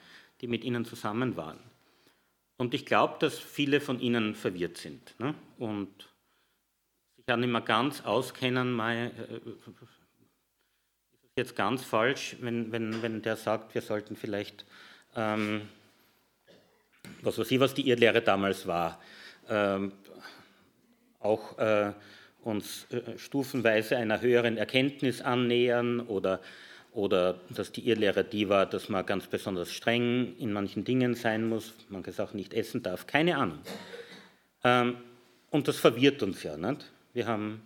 die 0.44 0.48
mit 0.48 0.62
ihnen 0.62 0.85
zusammen 0.85 1.38
waren. 1.38 1.59
Und 2.59 2.74
ich 2.74 2.85
glaube, 2.85 3.16
dass 3.18 3.38
viele 3.38 3.80
von 3.80 3.98
ihnen 3.98 4.35
verwirrt 4.35 4.76
sind 4.76 5.18
ne? 5.18 5.35
und 5.57 5.88
sich 7.16 7.24
auch 7.33 7.38
nicht 7.38 7.48
mehr 7.48 7.62
ganz 7.62 8.04
auskennen. 8.04 8.70
Mai, 8.70 9.07
äh, 9.07 9.37
ist 9.37 9.68
es 9.68 9.88
jetzt 11.35 11.57
ganz 11.57 11.83
falsch, 11.83 12.37
wenn, 12.40 12.70
wenn, 12.72 13.00
wenn 13.00 13.22
der 13.22 13.37
sagt, 13.37 13.74
wir 13.74 13.80
sollten 13.80 14.16
vielleicht, 14.16 14.66
ähm, 15.16 15.62
was 17.22 17.38
weiß 17.38 17.50
ich, 17.50 17.59
was 17.59 17.72
die 17.72 17.88
Irrlehre 17.88 18.20
damals 18.20 18.66
war, 18.66 19.00
ähm, 19.48 19.92
auch 21.20 21.57
äh, 21.57 21.94
uns 22.42 22.87
äh, 22.90 23.18
stufenweise 23.18 23.96
einer 23.96 24.20
höheren 24.20 24.59
Erkenntnis 24.59 25.22
annähern 25.22 26.00
oder 26.00 26.42
oder 26.94 27.40
dass 27.50 27.72
die 27.72 27.88
Irrlehre 27.88 28.24
die 28.24 28.48
war, 28.48 28.66
dass 28.66 28.88
man 28.88 29.04
ganz 29.04 29.26
besonders 29.26 29.72
streng 29.72 30.37
in 30.38 30.52
manchen 30.52 30.85
Dingen 30.85 31.14
sein 31.14 31.48
muss, 31.48 31.74
man 31.88 32.04
Sachen 32.04 32.37
nicht 32.37 32.54
essen 32.54 32.83
darf, 32.83 33.07
keine 33.07 33.37
Ahnung. 33.37 33.59
Ähm, 34.62 34.96
und 35.50 35.68
das 35.68 35.76
verwirrt 35.76 36.22
uns 36.22 36.42
ja. 36.44 36.57
Nicht? 36.57 36.90
Wir 37.12 37.26
haben 37.26 37.62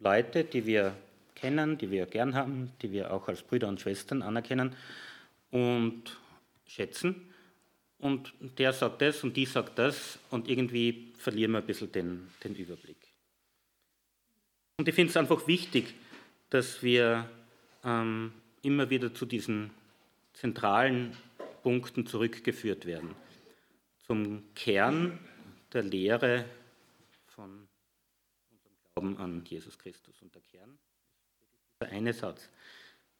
Leute, 0.00 0.44
die 0.44 0.64
wir 0.64 0.94
kennen, 1.34 1.76
die 1.78 1.90
wir 1.90 2.06
gern 2.06 2.34
haben, 2.34 2.72
die 2.82 2.90
wir 2.90 3.12
auch 3.12 3.28
als 3.28 3.42
Brüder 3.42 3.68
und 3.68 3.80
Schwestern 3.80 4.22
anerkennen 4.22 4.74
und 5.50 6.04
schätzen. 6.66 7.32
Und 7.98 8.32
der 8.40 8.72
sagt 8.72 9.02
das 9.02 9.24
und 9.24 9.36
die 9.36 9.46
sagt 9.46 9.78
das 9.78 10.18
und 10.30 10.48
irgendwie 10.48 11.12
verlieren 11.18 11.52
wir 11.52 11.58
ein 11.58 11.66
bisschen 11.66 11.92
den, 11.92 12.28
den 12.42 12.54
Überblick. 12.54 12.96
Und 14.78 14.88
ich 14.88 14.94
finde 14.94 15.10
es 15.10 15.16
einfach 15.16 15.46
wichtig, 15.46 15.94
dass 16.50 16.82
wir 16.82 17.28
ähm, 17.84 18.32
immer 18.62 18.90
wieder 18.90 19.14
zu 19.14 19.26
diesen 19.26 19.70
zentralen 20.32 21.16
Punkten 21.62 22.06
zurückgeführt 22.06 22.86
werden. 22.86 23.14
Zum 24.06 24.42
Kern 24.54 25.18
der 25.72 25.82
Lehre 25.82 26.44
von 27.26 27.68
unserem 28.50 28.74
Glauben 28.94 29.16
an 29.18 29.44
Jesus 29.44 29.78
Christus. 29.78 30.20
Und 30.22 30.34
der 30.34 30.42
Kern 30.42 30.78
ist 31.70 31.80
der 31.80 31.90
eine 31.90 32.12
Satz. 32.12 32.48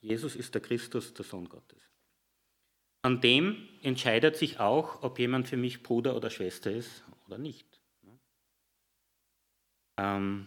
Jesus 0.00 0.36
ist 0.36 0.54
der 0.54 0.62
Christus, 0.62 1.12
der 1.14 1.24
Sohn 1.24 1.48
Gottes. 1.48 1.82
An 3.02 3.20
dem 3.20 3.68
entscheidet 3.82 4.36
sich 4.36 4.60
auch, 4.60 5.02
ob 5.02 5.18
jemand 5.18 5.48
für 5.48 5.56
mich 5.56 5.82
Bruder 5.82 6.16
oder 6.16 6.30
Schwester 6.30 6.70
ist 6.70 7.04
oder 7.26 7.38
nicht. 7.38 7.80
Ähm, 9.96 10.46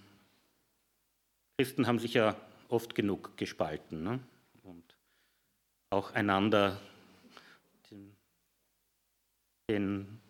Christen 1.58 1.86
haben 1.86 2.00
sich 2.00 2.14
ja 2.14 2.36
oft 2.72 2.96
genug 2.96 3.38
gespalten 3.38 4.04
ne? 4.04 4.20
und 4.64 4.84
auch 5.90 6.12
einander 6.14 6.80
den, 7.90 8.16
den, 9.70 10.22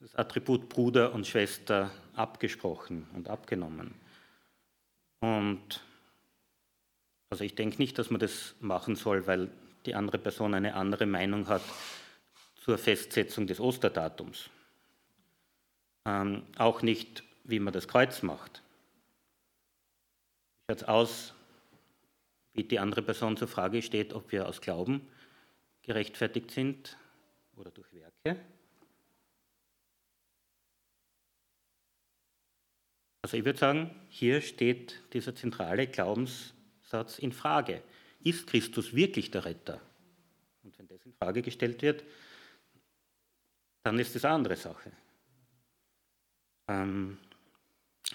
das 0.00 0.14
Attribut 0.14 0.68
Bruder 0.68 1.12
und 1.12 1.26
Schwester 1.26 1.90
abgesprochen 2.14 3.08
und 3.14 3.28
abgenommen. 3.28 3.94
Und 5.20 5.82
also 7.30 7.44
ich 7.44 7.54
denke 7.54 7.78
nicht, 7.78 7.98
dass 7.98 8.10
man 8.10 8.20
das 8.20 8.54
machen 8.60 8.94
soll, 8.94 9.26
weil 9.26 9.50
die 9.86 9.94
andere 9.94 10.18
Person 10.18 10.54
eine 10.54 10.74
andere 10.74 11.06
Meinung 11.06 11.48
hat 11.48 11.62
zur 12.56 12.78
Festsetzung 12.78 13.46
des 13.46 13.58
Osterdatums. 13.58 14.50
Ähm, 16.04 16.44
auch 16.58 16.82
nicht, 16.82 17.24
wie 17.44 17.58
man 17.58 17.72
das 17.72 17.88
Kreuz 17.88 18.22
macht. 18.22 18.62
Wie 20.68 20.74
schaut 20.74 20.88
aus, 20.88 21.34
wie 22.54 22.64
die 22.64 22.78
andere 22.78 23.02
Person 23.02 23.36
zur 23.36 23.48
Frage 23.48 23.82
steht, 23.82 24.12
ob 24.12 24.32
wir 24.32 24.48
aus 24.48 24.60
Glauben 24.60 25.08
gerechtfertigt 25.82 26.50
sind 26.50 26.96
oder 27.56 27.70
durch 27.70 27.92
Werke. 27.92 28.40
Also 33.22 33.36
ich 33.36 33.44
würde 33.44 33.58
sagen, 33.58 33.94
hier 34.08 34.40
steht 34.40 35.00
dieser 35.12 35.34
zentrale 35.34 35.86
Glaubenssatz 35.86 37.18
in 37.18 37.32
Frage. 37.32 37.82
Ist 38.20 38.46
Christus 38.48 38.94
wirklich 38.94 39.30
der 39.30 39.44
Retter? 39.44 39.80
Und 40.62 40.76
wenn 40.78 40.88
das 40.88 41.04
in 41.04 41.12
Frage 41.12 41.42
gestellt 41.42 41.82
wird, 41.82 42.04
dann 43.84 43.98
ist 43.98 44.14
das 44.14 44.24
eine 44.24 44.34
andere 44.34 44.56
Sache. 44.56 44.92
Ähm, 46.68 47.18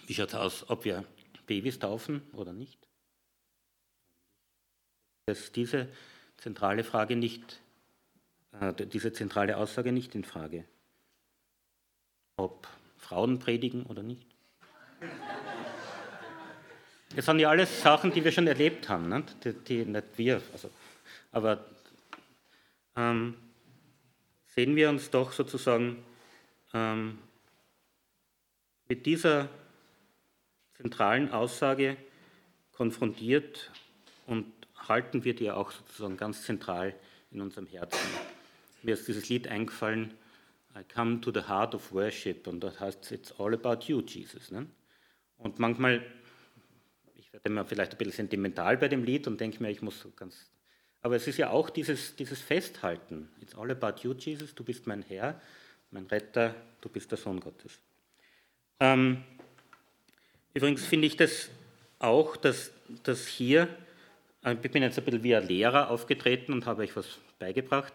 wie 0.06 0.14
schaut 0.14 0.30
es 0.30 0.36
aus, 0.36 0.70
ob 0.70 0.86
wir 0.86 1.06
Babys 1.46 1.80
taufen 1.80 2.22
oder 2.34 2.54
nicht? 2.54 2.87
Dass 5.28 5.52
diese 5.52 5.90
zentrale 6.38 6.86
Frage 6.86 7.18
nicht, 7.18 7.60
äh, 8.62 8.74
diese 8.74 9.12
zentrale 9.12 9.58
Aussage 9.58 9.92
nicht 9.92 10.16
in 10.16 10.24
Frage. 10.24 10.64
Ob 12.38 12.68
Frauen 12.98 13.38
predigen 13.38 13.86
oder 13.86 14.04
nicht. 14.04 14.26
Das 17.16 17.26
sind 17.26 17.40
ja 17.40 17.50
alles 17.50 17.82
Sachen, 17.82 18.12
die 18.12 18.24
wir 18.24 18.32
schon 18.32 18.48
erlebt 18.48 18.88
haben, 18.88 19.10
nicht? 19.10 19.44
Die, 19.44 19.54
die 19.54 19.86
nicht 19.86 20.18
wir. 20.18 20.42
Also, 20.54 20.70
aber 21.34 21.66
ähm, 22.96 23.36
sehen 24.46 24.76
wir 24.78 24.90
uns 24.90 25.10
doch 25.10 25.34
sozusagen 25.34 26.04
ähm, 26.74 27.18
mit 28.88 29.06
dieser 29.06 29.50
zentralen 30.76 31.32
Aussage 31.32 31.98
konfrontiert 32.72 33.72
und 34.26 34.57
halten 34.88 35.24
wir 35.24 35.36
die 35.36 35.52
auch 35.52 35.72
sozusagen 35.72 36.18
ganz 36.18 36.44
zentral 36.44 36.96
in 37.32 37.42
unserem 37.42 37.68
Herzen. 37.68 38.00
Mir 38.84 38.94
ist 38.94 39.08
dieses 39.08 39.28
Lied 39.30 39.48
eingefallen, 39.48 40.14
I 40.76 40.84
come 40.84 41.20
to 41.22 41.32
the 41.32 41.48
heart 41.48 41.74
of 41.74 41.92
worship, 41.92 42.48
und 42.48 42.60
das 42.60 42.80
heißt, 42.80 43.12
it's 43.12 43.34
all 43.40 43.54
about 43.54 43.86
you, 43.86 44.02
Jesus. 44.02 44.52
Ne? 44.52 44.68
Und 45.38 45.60
manchmal, 45.60 46.06
ich 47.16 47.34
werde 47.34 47.50
mir 47.50 47.66
vielleicht 47.66 47.94
ein 47.94 47.98
bisschen 47.98 48.14
sentimental 48.14 48.78
bei 48.78 48.88
dem 48.88 49.04
Lied 49.04 49.28
und 49.28 49.42
denke 49.42 49.62
mir, 49.62 49.72
ich 49.72 49.82
muss 49.82 50.00
so 50.00 50.12
ganz. 50.12 50.52
Aber 51.02 51.16
es 51.16 51.28
ist 51.28 51.38
ja 51.38 51.50
auch 51.50 51.70
dieses, 51.70 52.16
dieses 52.16 52.42
Festhalten. 52.42 53.30
It's 53.42 53.56
all 53.56 53.72
about 53.72 54.02
you, 54.04 54.14
Jesus, 54.14 54.54
du 54.54 54.64
bist 54.64 54.88
mein 54.88 55.02
Herr, 55.04 55.42
mein 55.92 56.06
Retter, 56.06 56.56
du 56.82 56.90
bist 56.90 57.10
der 57.12 57.18
Sohn 57.18 57.40
Gottes. 57.40 57.80
Ähm, 58.80 59.24
übrigens 60.54 60.86
finde 60.86 61.08
ich 61.08 61.16
das 61.16 61.50
auch, 62.00 62.38
dass, 62.38 62.72
dass 63.04 63.26
hier 63.26 63.68
ich 64.52 64.72
bin 64.72 64.84
jetzt 64.84 64.98
ein 64.98 65.06
bisschen 65.06 65.24
wie 65.24 65.36
ein 65.36 65.48
Lehrer 65.48 65.90
aufgetreten 65.90 66.54
und 66.54 66.66
habe 66.66 66.84
euch 66.84 66.96
was 66.96 67.20
beigebracht, 67.40 67.94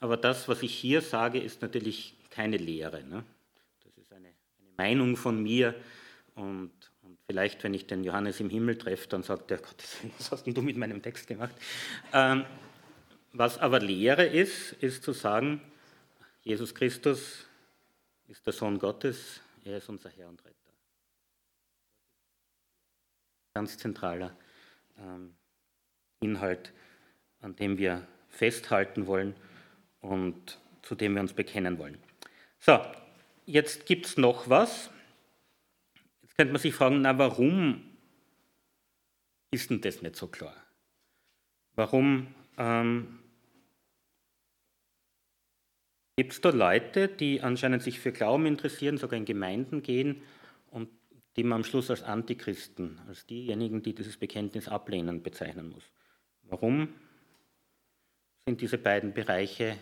aber 0.00 0.16
das, 0.16 0.48
was 0.48 0.62
ich 0.62 0.74
hier 0.74 1.00
sage, 1.00 1.38
ist 1.38 1.62
natürlich 1.62 2.14
keine 2.30 2.56
Lehre. 2.56 3.04
Ne? 3.04 3.24
Das 3.84 3.96
ist 3.96 4.12
eine, 4.12 4.28
eine, 4.28 4.36
Meinung 4.76 5.16
von 5.16 5.42
mir 5.42 5.74
und, 6.34 6.72
und, 7.02 7.18
vielleicht, 7.26 7.62
wenn 7.62 7.74
ich 7.74 7.86
den 7.86 8.02
Johannes 8.04 8.40
im 8.40 8.50
Himmel 8.50 8.78
treffe, 8.78 9.08
dann 9.08 9.22
sagt 9.22 9.50
er, 9.50 9.58
Gott, 9.58 9.76
was 10.18 10.30
hast 10.32 10.44
denn 10.44 10.54
du 10.54 10.62
mit 10.62 10.76
meinem 10.76 11.02
Text 11.02 11.26
gemacht? 11.26 11.54
Ähm, 12.12 12.44
was 13.32 13.58
aber 13.58 13.80
Lehre 13.80 14.26
ist, 14.26 14.72
ist 14.74 15.02
zu 15.02 15.12
sagen, 15.12 15.60
Jesus 16.42 16.74
Christus 16.74 17.46
ist 18.28 18.44
der 18.44 18.52
Sohn 18.52 18.78
Gottes, 18.78 19.40
er 19.64 19.78
ist 19.78 19.88
unser 19.88 20.10
Herr 20.10 20.28
und 20.28 20.44
Retter. 20.44 20.56
Ganz 23.54 23.78
zentraler 23.78 24.36
ähm, 24.98 25.34
Inhalt, 26.22 26.72
an 27.40 27.56
dem 27.56 27.78
wir 27.78 28.06
festhalten 28.28 29.06
wollen 29.06 29.34
und 30.00 30.58
zu 30.82 30.94
dem 30.94 31.14
wir 31.14 31.20
uns 31.20 31.32
bekennen 31.32 31.78
wollen. 31.78 31.98
So, 32.58 32.80
jetzt 33.46 33.86
gibt 33.86 34.06
es 34.06 34.16
noch 34.16 34.48
was. 34.48 34.90
Jetzt 36.22 36.36
könnte 36.36 36.52
man 36.52 36.62
sich 36.62 36.74
fragen, 36.74 37.02
na 37.02 37.18
warum 37.18 37.82
ist 39.50 39.70
denn 39.70 39.80
das 39.80 40.02
nicht 40.02 40.16
so 40.16 40.28
klar? 40.28 40.56
Warum 41.74 42.34
ähm, 42.58 43.18
gibt 46.16 46.32
es 46.32 46.40
da 46.40 46.50
Leute, 46.50 47.08
die 47.08 47.40
anscheinend 47.40 47.82
sich 47.82 48.00
für 48.00 48.12
Glauben 48.12 48.46
interessieren, 48.46 48.98
sogar 48.98 49.18
in 49.18 49.24
Gemeinden 49.24 49.82
gehen 49.82 50.22
und 50.70 50.88
die 51.36 51.44
man 51.44 51.56
am 51.56 51.64
Schluss 51.64 51.90
als 51.90 52.02
Antichristen, 52.02 53.00
als 53.08 53.26
diejenigen, 53.26 53.82
die 53.82 53.94
dieses 53.94 54.18
Bekenntnis 54.18 54.68
ablehnen, 54.68 55.22
bezeichnen 55.22 55.70
muss? 55.70 55.90
Warum 56.52 56.92
sind 58.44 58.60
diese 58.60 58.76
beiden 58.76 59.14
Bereiche 59.14 59.78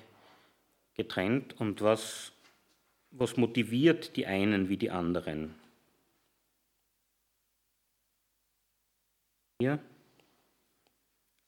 getrennt 0.94 1.60
und 1.60 1.82
was, 1.82 2.30
was 3.10 3.36
motiviert 3.36 4.16
die 4.16 4.24
einen 4.24 4.68
wie 4.68 4.76
die 4.76 4.92
anderen. 4.92 5.56
Hier 9.58 9.80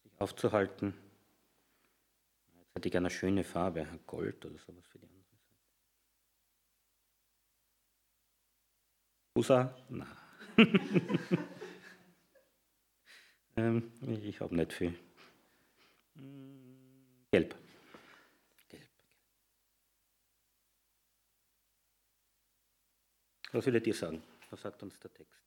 sich 0.02 0.12
aufzuhalten. 0.18 0.92
Jetzt 2.56 2.74
hätte 2.74 2.88
ich 2.88 2.96
eine 2.96 3.08
schöne 3.08 3.44
Farbe, 3.44 3.86
Gold 4.08 4.44
oder 4.44 4.58
sowas 4.58 4.84
für 4.88 4.98
die 4.98 5.06
andere 5.06 5.22
Seite. 5.30 5.46
Rosa? 9.36 9.76
Nein. 9.88 10.08
ähm, 13.56 13.92
ich 14.20 14.40
habe 14.40 14.56
nicht 14.56 14.72
viel. 14.72 14.98
Gelb. 16.14 17.54
Gelb. 18.68 18.88
Was 23.52 23.66
will 23.66 23.76
ich 23.76 23.82
dir 23.82 23.94
sagen? 23.94 24.22
Was 24.50 24.60
sagt 24.62 24.82
uns 24.82 24.98
der 24.98 25.12
Text? 25.12 25.40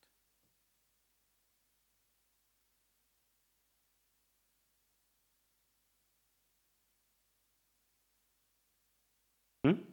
Hm? 9.64 9.88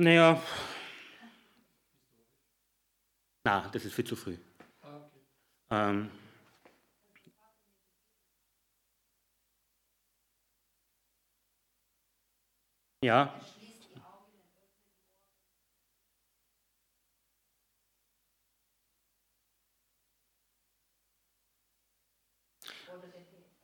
Naja, 0.00 0.42
na, 3.44 3.66
das 3.72 3.84
ist 3.84 3.94
viel 3.94 4.04
zu 4.04 4.14
früh. 4.14 4.36
Ah, 4.82 4.96
okay. 4.96 5.20
ähm, 5.70 6.10
Ja. 13.08 13.32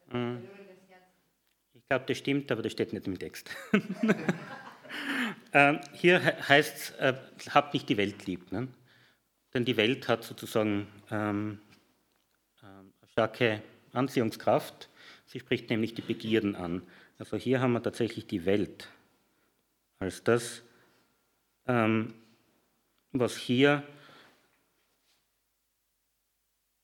Hm. 0.09 0.49
Ich 1.75 1.87
glaube, 1.91 2.07
das 2.07 2.17
stimmt, 2.17 2.51
aber 2.51 2.63
das 2.63 2.73
steht 2.73 2.95
nicht 2.95 3.07
im 3.07 3.19
Text. 3.19 3.51
ähm, 5.53 5.81
hier 5.93 6.23
heißt 6.49 6.77
es, 6.77 6.91
äh, 6.93 7.15
habt 7.51 7.75
nicht 7.75 7.87
die 7.91 7.99
Welt 7.99 8.25
lieb. 8.25 8.51
Ne? 8.51 8.69
Denn 9.53 9.67
die 9.67 9.77
Welt 9.77 10.09
hat 10.09 10.25
sozusagen 10.25 10.87
ähm, 11.11 11.61
äh, 12.63 12.67
starke 13.13 13.63
Anziehungskraft. 13.93 14.89
Sie 15.27 15.39
spricht 15.39 15.69
nämlich 15.69 15.93
die 15.93 16.01
Begierden 16.01 16.57
an. 16.57 16.81
Also 17.19 17.37
hier 17.37 17.61
haben 17.61 17.75
wir 17.75 17.83
tatsächlich 17.83 18.27
die 18.27 18.47
Welt 18.47 18.89
als 19.99 20.23
das, 20.25 20.63
ähm, 21.67 22.15
was 23.13 23.37
hier 23.37 23.83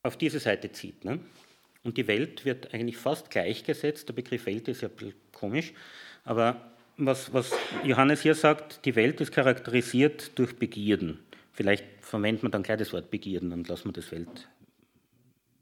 auf 0.03 0.17
diese 0.17 0.39
Seite 0.39 0.73
zieht. 0.73 1.05
Ne? 1.05 1.21
Und 1.83 1.97
die 1.97 2.07
Welt 2.07 2.45
wird 2.45 2.73
eigentlich 2.75 2.97
fast 2.97 3.31
gleichgesetzt. 3.31 4.09
Der 4.09 4.15
Begriff 4.15 4.47
Welt 4.47 4.69
ist 4.69 4.83
ja 4.83 4.89
ein 4.89 4.95
bisschen 4.95 5.15
komisch, 5.33 5.73
aber 6.25 6.73
was, 6.97 7.33
was 7.33 7.53
Johannes 7.85 8.21
hier 8.23 8.35
sagt, 8.35 8.85
die 8.85 8.95
Welt 8.95 9.21
ist 9.21 9.33
charakterisiert 9.33 10.39
durch 10.39 10.57
Begierden. 10.57 11.19
Vielleicht 11.53 11.85
verwendet 12.01 12.43
man 12.43 12.53
dann 12.53 12.63
gleich 12.63 12.79
das 12.79 12.93
Wort 12.93 13.11
Begierden 13.11 13.53
und 13.53 13.69
lassen 13.69 13.89
wir 13.89 13.93
das 13.93 14.13
Welt 14.13 14.49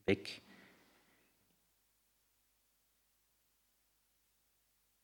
weg. 0.07 0.43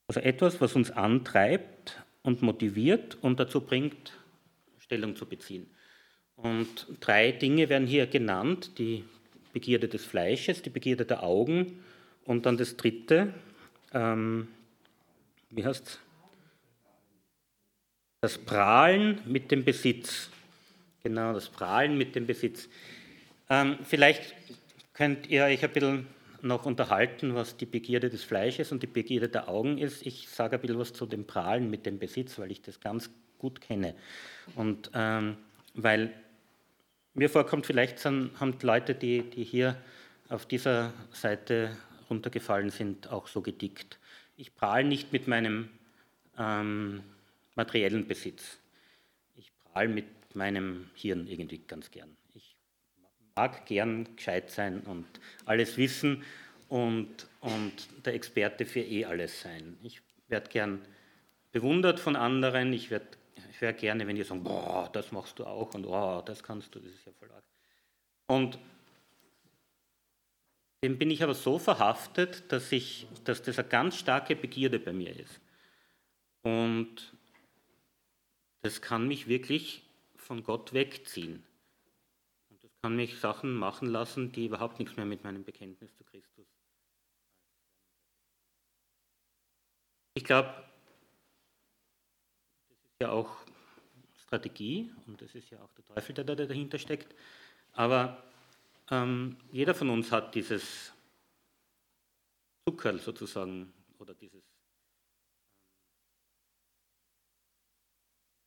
Also 0.09 0.21
etwas, 0.21 0.61
was 0.61 0.75
uns 0.75 0.91
antreibt, 0.91 2.04
und 2.25 2.43
motiviert 2.43 3.17
und 3.21 3.39
dazu 3.39 3.61
bringt, 3.61 4.13
Stellung 4.79 5.15
zu 5.15 5.27
beziehen. 5.27 5.67
Und 6.37 6.89
drei 6.99 7.31
Dinge 7.31 7.69
werden 7.69 7.87
hier 7.87 8.07
genannt, 8.09 8.73
die 8.79 9.05
Begierde 9.53 9.87
des 9.87 10.05
Fleisches, 10.05 10.63
die 10.63 10.71
Begierde 10.71 11.05
der 11.05 11.23
Augen 11.23 11.85
und 12.25 12.45
dann 12.45 12.57
das 12.57 12.77
dritte, 12.77 13.33
ähm, 13.93 14.49
wie 15.51 15.65
heißt 15.65 16.01
Das 18.21 18.39
Prahlen 18.39 19.21
mit 19.27 19.51
dem 19.51 19.65
Besitz. 19.65 20.31
Genau, 21.05 21.35
das 21.35 21.49
Prahlen 21.51 21.97
mit 21.97 22.17
dem 22.17 22.27
Besitz. 22.27 22.69
Ähm, 23.51 23.79
vielleicht 23.85 24.35
könnt 24.95 25.29
ihr 25.29 25.45
euch 25.45 25.63
ein 25.63 25.73
bisschen 25.73 26.07
noch 26.45 26.67
unterhalten, 26.67 27.35
was 27.35 27.57
die 27.57 27.67
Begierde 27.67 28.11
des 28.11 28.23
Fleisches 28.23 28.71
und 28.71 28.83
die 28.83 28.87
Begierde 28.87 29.29
der 29.29 29.49
Augen 29.49 29.79
ist. 29.79 30.05
Ich 30.07 30.29
sage 30.29 30.57
ein 30.57 30.61
bisschen 30.61 30.79
was 30.79 30.93
zu 30.93 31.07
dem 31.07 31.27
Prahlen 31.27 31.71
mit 31.71 31.87
dem 31.87 31.99
Besitz, 31.99 32.39
weil 32.39 32.51
ich 32.51 32.63
das 32.63 32.81
ganz 32.81 33.11
gut 33.39 33.61
kenne. 33.61 33.95
Und 34.55 34.91
ähm, 34.95 35.37
weil 35.75 36.13
mir 37.15 37.31
vorkommt, 37.31 37.67
vielleicht 37.67 37.99
sind, 37.99 38.39
haben 38.39 38.59
die 38.59 38.67
Leute, 38.67 38.95
die, 38.95 39.23
die 39.23 39.45
hier 39.45 39.77
auf 40.29 40.47
dieser 40.47 40.93
Seite 41.13 41.77
runtergefallen 42.11 42.71
sind, 42.71 43.11
auch 43.11 43.27
so 43.27 43.41
gedickt. 43.41 43.99
Ich 44.37 44.55
prahle 44.55 44.85
nicht 44.85 45.13
mit 45.13 45.29
meinem 45.29 45.69
ähm, 46.39 47.03
materiellen 47.55 48.07
Besitz. 48.07 48.59
Ich 49.37 49.51
prahle 49.65 49.89
mit 49.89 50.07
meinem 50.35 50.91
Hirn 50.95 51.27
irgendwie 51.27 51.59
ganz 51.59 51.91
gern 51.91 52.17
mag 53.37 53.67
gern 53.67 54.15
gescheit 54.17 54.51
sein 54.51 54.81
und 54.83 55.07
alles 55.45 55.77
wissen 55.77 56.23
und, 56.69 57.27
und 57.41 57.73
der 58.07 58.15
Experte 58.15 58.65
für 58.65 58.81
eh 58.81 59.05
alles 59.05 59.41
sein. 59.41 59.77
Ich 59.83 60.01
werde 60.29 60.51
gern 60.51 60.85
bewundert 61.53 61.99
von 61.99 62.17
anderen, 62.17 62.73
ich, 62.73 62.91
werd, 62.91 63.19
ich 63.51 63.61
höre 63.61 63.73
gerne, 63.73 64.07
wenn 64.07 64.17
die 64.17 64.23
sagen, 64.23 64.45
boah, 64.45 64.89
das 64.93 65.13
machst 65.13 65.39
du 65.39 65.45
auch 65.45 65.75
und 65.75 65.85
oh, 65.87 66.23
das 66.25 66.43
kannst 66.43 66.75
du, 66.75 66.79
das 66.79 66.93
ist 66.93 67.07
ja 67.07 67.13
voll 67.13 67.31
arg. 67.33 67.45
Und 68.27 68.59
dem 70.85 70.99
bin 70.99 71.11
ich 71.11 71.23
aber 71.23 71.35
so 71.35 71.59
verhaftet, 71.59 72.53
dass, 72.53 72.71
ich, 72.71 73.07
dass 73.25 73.43
das 73.43 73.59
eine 73.59 73.69
ganz 73.69 73.97
starke 73.97 74.37
Begierde 74.37 74.79
bei 74.79 74.93
mir 74.93 75.19
ist. 75.19 75.41
Und 76.43 77.15
das 78.63 78.81
kann 78.81 79.09
mich 79.09 79.27
wirklich 79.27 79.83
von 80.17 80.45
Gott 80.45 80.73
wegziehen 80.73 81.43
kann 82.85 82.97
mich 82.97 83.19
Sachen 83.19 83.55
machen 83.55 83.89
lassen, 83.89 84.31
die 84.31 84.45
überhaupt 84.45 84.79
nichts 84.79 84.95
mehr 84.99 85.07
mit 85.07 85.25
meinem 85.25 85.43
Bekenntnis 85.43 85.97
zu 85.97 86.05
Christus. 86.05 86.47
Ich 90.13 90.23
glaube, 90.23 90.53
das 92.69 92.77
ist 92.77 93.01
ja 93.01 93.09
auch 93.09 93.39
Strategie 94.19 94.93
und 95.07 95.23
das 95.23 95.35
ist 95.35 95.49
ja 95.49 95.63
auch 95.63 95.73
der 95.73 95.87
Teufel, 95.87 96.15
der 96.15 96.25
da 96.25 96.35
dahinter 96.35 96.79
steckt. 96.79 97.15
Aber 97.73 98.23
ähm, 98.91 99.39
jeder 99.51 99.75
von 99.75 99.89
uns 99.89 100.13
hat 100.13 100.35
dieses 100.35 100.93
Zuckerl 102.69 103.01
sozusagen 103.01 103.73
oder 103.97 104.13
dieses 104.13 104.45
ähm, 104.45 104.51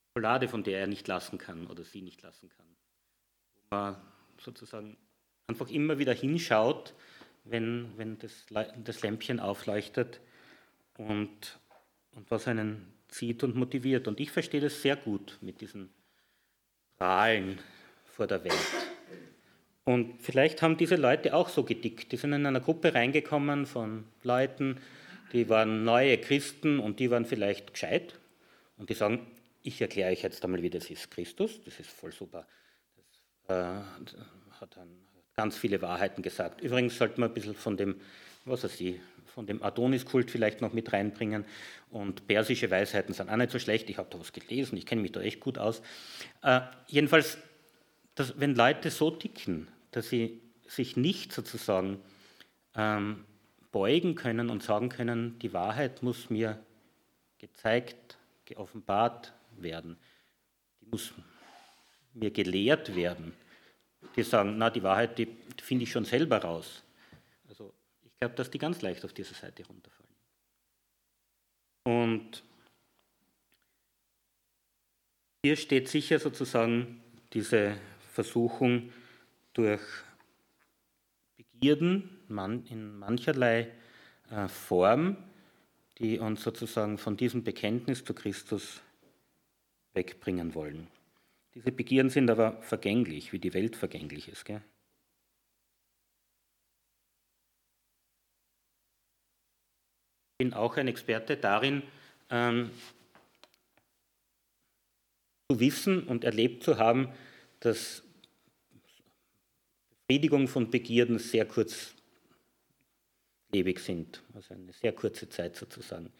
Schokolade, 0.09 0.47
von 0.47 0.63
der 0.63 0.81
er 0.81 0.87
nicht 0.87 1.07
lassen 1.07 1.39
kann 1.39 1.65
oder 1.65 1.83
sie 1.83 2.03
nicht 2.03 2.21
lassen 2.21 2.49
kann. 2.49 2.77
Wo 3.55 3.75
man 3.75 4.16
sozusagen 4.41 4.97
einfach 5.47 5.69
immer 5.69 5.97
wieder 5.97 6.13
hinschaut, 6.13 6.93
wenn, 7.45 7.91
wenn 7.97 8.17
das, 8.19 8.45
das 8.83 9.01
Lämpchen 9.01 9.39
aufleuchtet 9.39 10.19
und, 10.97 11.59
und 12.11 12.29
was 12.29 12.47
einen 12.47 12.93
zieht 13.07 13.43
und 13.43 13.55
motiviert. 13.55 14.07
Und 14.07 14.19
ich 14.19 14.31
verstehe 14.31 14.61
das 14.61 14.81
sehr 14.81 14.95
gut 14.95 15.37
mit 15.41 15.61
diesen 15.61 15.89
Prahlen 16.97 17.59
vor 18.05 18.27
der 18.27 18.43
Welt. 18.43 18.53
Und 19.85 20.21
vielleicht 20.21 20.61
haben 20.61 20.75
diese 20.75 20.97
Leute 20.97 21.33
auch 21.33 21.47
so 21.47 21.63
gedickt. 21.63 22.11
Die 22.11 22.17
sind 22.17 22.33
in 22.33 22.45
einer 22.45 22.59
Gruppe 22.59 22.93
reingekommen 22.93 23.65
von 23.65 24.03
Leuten, 24.23 24.81
die 25.33 25.49
waren 25.49 25.83
neue 25.83 26.17
Christen 26.17 26.79
und 26.79 26.99
die 26.99 27.09
waren 27.11 27.25
vielleicht 27.25 27.73
gescheit. 27.73 28.19
Und 28.77 28.89
die 28.89 28.93
sagen, 28.93 29.25
ich 29.63 29.81
erkläre 29.81 30.11
euch 30.11 30.23
jetzt 30.23 30.43
einmal, 30.43 30.61
wie 30.61 30.69
das 30.69 30.89
ist. 30.89 31.11
Christus, 31.11 31.61
das 31.63 31.79
ist 31.79 31.89
voll 31.89 32.11
super. 32.11 32.45
Äh, 33.47 33.53
hat 33.53 34.75
dann 34.75 34.89
ganz 35.35 35.57
viele 35.57 35.81
Wahrheiten 35.81 36.21
gesagt. 36.21 36.61
Übrigens 36.61 36.97
sollte 36.97 37.19
man 37.19 37.29
ein 37.29 37.33
bisschen 37.33 37.55
von 37.55 37.77
dem, 37.77 38.01
was 38.45 38.63
weiß 38.63 38.81
ich, 38.81 38.99
von 39.27 39.45
dem 39.45 39.61
Adonis-Kult 39.61 40.31
vielleicht 40.31 40.61
noch 40.61 40.73
mit 40.73 40.91
reinbringen. 40.91 41.45
Und 41.91 42.27
persische 42.27 42.71
Weisheiten 42.71 43.13
sind 43.13 43.29
auch 43.29 43.37
nicht 43.37 43.51
so 43.51 43.59
schlecht. 43.59 43.89
Ich 43.89 43.99
habe 43.99 44.09
da 44.09 44.19
was 44.19 44.33
gelesen, 44.33 44.77
ich 44.77 44.85
kenne 44.85 45.01
mich 45.01 45.11
da 45.11 45.21
echt 45.21 45.39
gut 45.39 45.57
aus. 45.57 45.81
Äh, 46.41 46.61
jedenfalls, 46.87 47.37
dass, 48.15 48.39
wenn 48.39 48.55
Leute 48.55 48.89
so 48.89 49.11
ticken, 49.11 49.67
dass 49.91 50.09
sie 50.09 50.41
sich 50.67 50.97
nicht 50.97 51.31
sozusagen 51.31 52.01
ähm, 52.75 53.25
beugen 53.71 54.15
können 54.15 54.49
und 54.49 54.63
sagen 54.63 54.89
können, 54.89 55.37
die 55.39 55.53
Wahrheit 55.53 56.01
muss 56.01 56.29
mir 56.29 56.59
gezeigt, 57.37 58.17
geoffenbart 58.45 59.33
werden. 59.55 59.97
Die 60.81 60.87
muss 60.87 61.13
mir 62.19 62.31
gelehrt 62.31 62.95
werden, 62.95 63.33
die 64.15 64.23
sagen, 64.23 64.57
na, 64.57 64.69
die 64.69 64.83
Wahrheit, 64.83 65.17
die 65.17 65.27
finde 65.61 65.83
ich 65.83 65.91
schon 65.91 66.05
selber 66.05 66.39
raus. 66.39 66.83
Also 67.47 67.73
ich 68.03 68.11
glaube, 68.19 68.35
dass 68.35 68.49
die 68.49 68.57
ganz 68.57 68.81
leicht 68.81 69.05
auf 69.05 69.13
diese 69.13 69.33
Seite 69.33 69.65
runterfallen. 69.65 70.07
Und 71.83 72.43
hier 75.43 75.55
steht 75.55 75.87
sicher 75.87 76.19
sozusagen 76.19 77.01
diese 77.33 77.77
Versuchung 78.13 78.91
durch 79.53 79.81
Begierden 81.37 82.09
in 82.69 82.97
mancherlei 82.99 83.71
äh, 84.29 84.47
Form, 84.47 85.17
die 85.97 86.19
uns 86.19 86.43
sozusagen 86.43 86.97
von 86.97 87.17
diesem 87.17 87.43
Bekenntnis 87.43 88.03
zu 88.03 88.13
Christus 88.13 88.81
wegbringen 89.93 90.53
wollen. 90.53 90.87
Diese 91.57 91.71
Begierden 91.71 92.11
sind 92.11 92.29
aber 92.29 92.61
vergänglich, 92.61 93.33
wie 93.33 93.39
die 93.39 93.55
Welt 93.55 93.75
vergänglich 93.75 94.27
ist. 94.29 94.45
Gell? 94.45 94.61
Ich 100.33 100.37
bin 100.37 100.53
auch 100.53 100.77
ein 100.77 100.87
Experte 100.87 101.35
darin, 101.35 101.81
ähm, 102.29 102.69
zu 105.49 105.59
wissen 105.59 106.03
und 106.03 106.23
erlebt 106.25 106.61
zu 106.61 106.77
haben, 106.77 107.11
dass 107.59 108.03
Befriedigung 110.05 110.47
von 110.47 110.69
Begierden 110.69 111.17
sehr 111.17 111.47
kurzlebig 111.47 111.95
sind, 113.79 114.21
also 114.35 114.53
eine 114.53 114.73
sehr 114.73 114.93
kurze 114.93 115.27
Zeit 115.27 115.55
sozusagen 115.55 116.13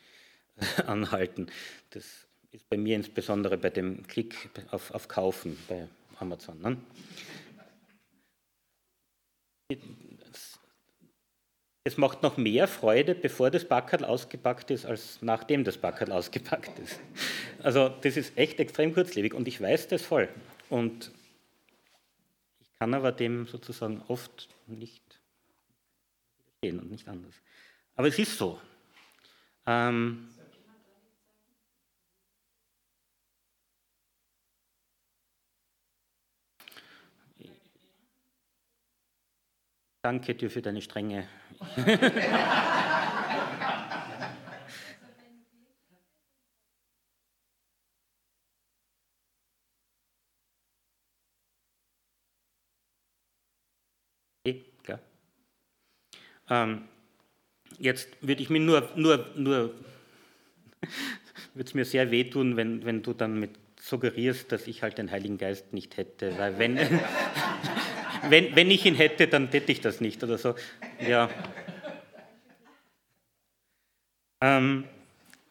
anhalten. 0.88 1.52
Das 1.92 2.27
ist 2.52 2.70
bei 2.70 2.78
mir 2.78 2.96
insbesondere 2.96 3.58
bei 3.58 3.70
dem 3.70 4.06
Klick 4.08 4.50
auf, 4.72 4.92
auf 4.92 5.08
Kaufen 5.08 5.58
bei 5.68 5.88
Amazon. 6.20 6.60
Ne? 6.62 6.78
Es 11.84 11.98
macht 11.98 12.22
noch 12.22 12.38
mehr 12.38 12.68
Freude, 12.68 13.16
bevor 13.16 13.50
das 13.50 13.66
Backerl 13.66 14.04
ausgepackt 14.04 14.72
ist, 14.72 14.86
als 14.86 15.22
nachdem 15.22 15.64
das 15.64 15.78
Backerl 15.78 16.12
ausgepackt 16.14 16.80
ist. 16.80 17.00
Also 17.60 17.90
das 17.90 18.18
ist 18.18 18.38
echt 18.38 18.60
extrem 18.60 18.94
kurzlebig 18.94 19.34
und 19.34 19.48
ich 19.48 19.62
weiß 19.62 19.88
das 19.88 20.02
voll. 20.02 20.30
Und 20.70 21.12
ich 22.60 22.74
kann 22.80 22.94
aber 22.94 23.12
dem 23.12 23.48
sozusagen 23.48 24.04
oft 24.08 24.50
nicht 24.68 25.02
stehen 26.58 26.80
und 26.80 26.92
nicht 26.92 27.08
anders. 27.08 27.36
Aber 27.96 28.08
es 28.08 28.20
ist 28.20 28.38
so. 28.38 28.60
Ähm, 29.66 30.30
Danke 40.08 40.36
dir 40.36 40.50
für 40.50 40.62
deine 40.62 40.82
Strenge. 40.82 41.28
Ähm, 56.50 56.88
jetzt 57.78 58.08
würde 58.22 58.42
ich 58.42 58.50
mir 58.50 58.62
nur, 58.62 58.90
nur, 58.96 59.26
nur 59.36 59.74
würde 61.54 61.68
es 61.68 61.74
mir 61.74 61.84
sehr 61.84 62.10
wehtun, 62.12 62.56
wenn, 62.56 62.86
wenn 62.86 63.04
du 63.04 63.12
dann 63.12 63.38
mit 63.38 63.52
suggerierst, 63.82 64.50
dass 64.54 64.68
ich 64.68 64.82
halt 64.82 64.98
den 64.98 65.12
Heiligen 65.12 65.38
Geist 65.38 65.74
nicht 65.74 65.98
hätte, 65.98 66.38
weil 66.38 66.58
wenn, 66.58 66.78
wenn, 68.30 68.56
wenn 68.56 68.72
ich 68.72 68.86
ihn 68.86 68.96
hätte, 68.96 69.28
dann 69.28 69.50
hätte 69.50 69.72
ich 69.72 69.82
das 69.82 70.02
nicht 70.02 70.24
oder 70.24 70.38
so. 70.38 70.56
Ja. 71.08 71.30
Ähm, 74.42 74.86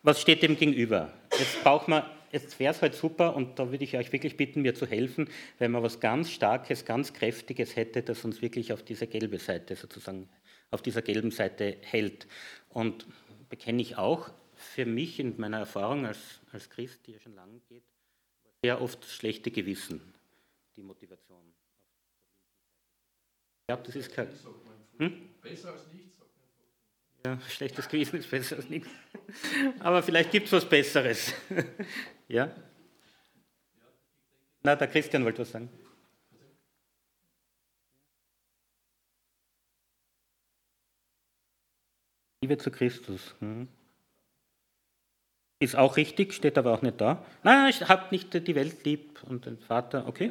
was 0.02 0.20
steht 0.20 0.42
dem 0.42 0.56
gegenüber? 0.56 1.12
Jetzt 1.38 1.62
braucht 1.62 1.88
man, 1.88 2.04
jetzt 2.30 2.58
wäre 2.60 2.72
es 2.72 2.82
halt 2.82 2.94
super 2.94 3.34
und 3.34 3.58
da 3.58 3.70
würde 3.70 3.84
ich 3.84 3.96
euch 3.96 4.12
wirklich 4.12 4.36
bitten, 4.36 4.62
mir 4.62 4.74
zu 4.74 4.86
helfen, 4.86 5.28
wenn 5.58 5.72
man 5.72 5.82
was 5.82 6.00
ganz 6.00 6.30
Starkes, 6.30 6.84
ganz 6.84 7.12
Kräftiges 7.12 7.76
hätte, 7.76 8.02
das 8.02 8.24
uns 8.24 8.40
wirklich 8.42 8.72
auf 8.72 8.82
diese 8.82 9.06
gelbe 9.06 9.38
Seite 9.38 9.74
sozusagen, 9.74 10.28
auf 10.70 10.82
dieser 10.82 11.02
gelben 11.02 11.30
Seite 11.30 11.76
hält. 11.82 12.26
Und 12.68 13.06
bekenne 13.48 13.82
ich 13.82 13.96
auch 13.96 14.30
für 14.54 14.86
mich 14.86 15.20
in 15.20 15.34
meiner 15.38 15.58
Erfahrung 15.58 16.06
als, 16.06 16.40
als 16.52 16.70
Christ, 16.70 17.06
die 17.06 17.12
ja 17.12 17.20
schon 17.20 17.34
lange 17.34 17.60
geht, 17.68 17.84
sehr 18.62 18.80
oft 18.80 19.04
schlechte 19.04 19.50
Gewissen, 19.50 20.00
die 20.76 20.82
Motivation. 20.82 21.52
Ich 23.66 23.74
glaube, 23.74 23.83
das 23.83 23.96
ist 23.96 24.12
kein. 24.12 24.29
Hm? 24.98 25.29
Besser 25.42 25.72
als 25.72 25.92
nichts. 25.92 26.16
Ja, 27.24 27.40
schlechtes 27.48 27.88
Gewissen 27.88 28.20
ist 28.20 28.31
besser 28.31 28.55
als 28.55 28.68
nichts. 28.68 28.88
Aber 29.81 30.05
vielleicht 30.05 30.31
gibt 30.31 30.46
es 30.46 30.52
was 30.52 30.68
Besseres. 30.68 31.35
ja? 32.29 32.55
Na, 34.62 34.76
der 34.76 34.87
Christian 34.87 35.24
wollte 35.24 35.40
was 35.40 35.50
sagen. 35.50 35.68
Liebe 42.42 42.59
zu 42.59 42.70
Christus. 42.70 43.35
Hm. 43.40 43.66
Ist 45.59 45.74
auch 45.74 45.96
richtig, 45.96 46.35
steht 46.35 46.57
aber 46.57 46.72
auch 46.72 46.83
nicht 46.83 47.00
da. 47.00 47.26
Nein, 47.42 47.70
ich 47.70 47.81
habe 47.88 48.07
nicht 48.12 48.33
die 48.33 48.55
Welt 48.55 48.85
lieb 48.85 49.24
und 49.24 49.46
den 49.46 49.59
Vater, 49.59 50.07
okay? 50.07 50.31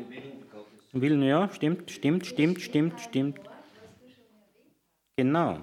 Willen, 0.97 1.23
ja, 1.23 1.49
stimmt, 1.49 1.91
stimmt, 1.91 2.25
stimmt, 2.25 2.61
stimmt, 2.61 3.01
stimmt. 3.01 3.39
Genau. 5.17 5.59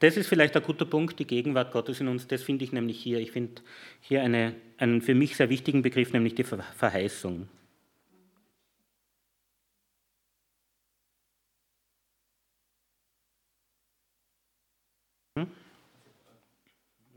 Das 0.00 0.18
ist 0.18 0.28
vielleicht 0.28 0.54
ein 0.56 0.62
guter 0.62 0.84
Punkt, 0.84 1.18
die 1.18 1.26
Gegenwart 1.26 1.72
Gottes 1.72 2.00
in 2.00 2.08
uns. 2.08 2.26
Das 2.26 2.42
finde 2.42 2.64
ich 2.64 2.72
nämlich 2.72 3.00
hier. 3.02 3.18
Ich 3.18 3.32
finde 3.32 3.62
hier 4.00 4.22
eine, 4.22 4.54
einen 4.76 5.00
für 5.00 5.14
mich 5.14 5.36
sehr 5.36 5.48
wichtigen 5.48 5.80
Begriff, 5.80 6.12
nämlich 6.12 6.34
die 6.34 6.44
Verheißung. 6.44 7.48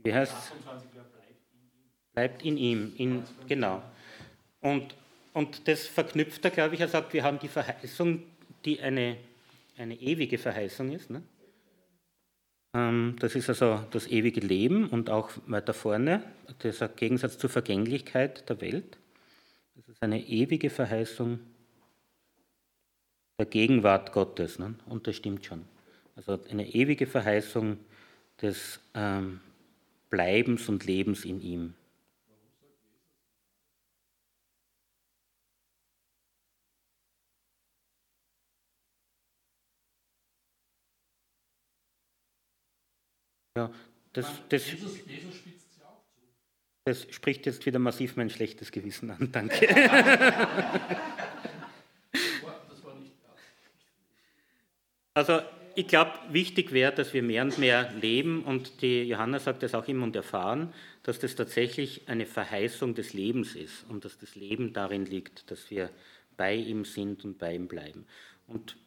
Wie 0.03 0.13
heißt 0.13 0.33
es? 0.33 0.51
Bleibt 2.13 2.43
in 2.43 2.57
ihm. 2.57 2.93
In, 2.97 3.23
genau. 3.47 3.81
Und, 4.59 4.95
und 5.33 5.67
das 5.67 5.87
verknüpft 5.87 6.43
er, 6.45 6.51
glaube 6.51 6.75
ich, 6.75 6.81
er 6.81 6.87
sagt, 6.87 7.13
wir 7.13 7.23
haben 7.23 7.39
die 7.39 7.47
Verheißung, 7.47 8.23
die 8.65 8.79
eine, 8.81 9.17
eine 9.77 9.95
ewige 9.95 10.37
Verheißung 10.37 10.91
ist. 10.91 11.09
Ne? 11.09 11.23
Ähm, 12.73 13.15
das 13.19 13.35
ist 13.35 13.49
also 13.49 13.83
das 13.91 14.07
ewige 14.07 14.41
Leben 14.41 14.87
und 14.87 15.09
auch 15.09 15.31
weiter 15.47 15.73
vorne, 15.73 16.23
dieser 16.63 16.89
Gegensatz 16.89 17.37
zur 17.37 17.49
Vergänglichkeit 17.49 18.47
der 18.49 18.61
Welt. 18.61 18.97
Das 19.75 19.87
ist 19.87 20.03
eine 20.03 20.21
ewige 20.21 20.69
Verheißung 20.69 21.39
der 23.39 23.45
Gegenwart 23.45 24.11
Gottes. 24.11 24.59
Ne? 24.59 24.75
Und 24.85 25.07
das 25.07 25.15
stimmt 25.15 25.45
schon. 25.45 25.65
Also 26.15 26.39
eine 26.49 26.67
ewige 26.67 27.07
Verheißung 27.07 27.77
des 28.41 28.79
ähm, 28.93 29.39
Bleibens 30.11 30.69
und 30.69 30.85
Lebens 30.85 31.25
in 31.25 31.39
ihm. 31.39 31.73
Ja, 43.57 43.71
das, 44.13 44.27
das, 44.49 44.63
das 46.85 47.07
spricht 47.09 47.45
jetzt 47.45 47.65
wieder 47.65 47.79
massiv 47.79 48.17
mein 48.17 48.29
schlechtes 48.29 48.71
Gewissen 48.71 49.09
an. 49.11 49.29
Danke. 49.31 49.67
also 55.13 55.41
ich 55.75 55.87
glaube, 55.87 56.11
wichtig 56.29 56.71
wäre, 56.71 56.93
dass 56.93 57.13
wir 57.13 57.23
mehr 57.23 57.43
und 57.43 57.57
mehr 57.57 57.91
leben 57.93 58.43
und 58.43 58.81
die 58.81 59.03
Johanna 59.03 59.39
sagt 59.39 59.63
das 59.63 59.73
auch 59.73 59.87
immer 59.87 60.03
und 60.03 60.15
erfahren, 60.15 60.73
dass 61.03 61.19
das 61.19 61.35
tatsächlich 61.35 62.07
eine 62.07 62.25
Verheißung 62.25 62.95
des 62.95 63.13
Lebens 63.13 63.55
ist 63.55 63.85
und 63.89 64.05
dass 64.05 64.17
das 64.17 64.35
Leben 64.35 64.73
darin 64.73 65.05
liegt, 65.05 65.49
dass 65.49 65.69
wir 65.71 65.89
bei 66.37 66.55
ihm 66.55 66.85
sind 66.85 67.23
und 67.25 67.37
bei 67.37 67.55
ihm 67.55 67.67
bleiben. 67.67 68.05
Und 68.47 68.77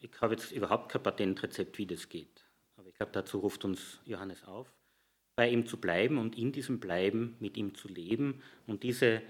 ich 0.00 0.10
habe 0.20 0.34
jetzt 0.34 0.52
überhaupt 0.52 0.90
kein 0.90 1.02
Patentrezept, 1.02 1.78
wie 1.78 1.86
das 1.86 2.08
geht. 2.08 2.44
Aber 2.76 2.88
ich 2.88 2.94
glaube, 2.94 3.12
dazu 3.12 3.38
ruft 3.38 3.64
uns 3.64 4.00
Johannes 4.06 4.44
auf, 4.44 4.72
bei 5.36 5.48
ihm 5.48 5.66
zu 5.66 5.76
bleiben 5.78 6.18
und 6.18 6.36
in 6.36 6.52
diesem 6.52 6.80
Bleiben 6.80 7.36
mit 7.40 7.56
ihm 7.56 7.74
zu 7.74 7.88
leben 7.88 8.42
und 8.66 8.82
diese 8.82 9.22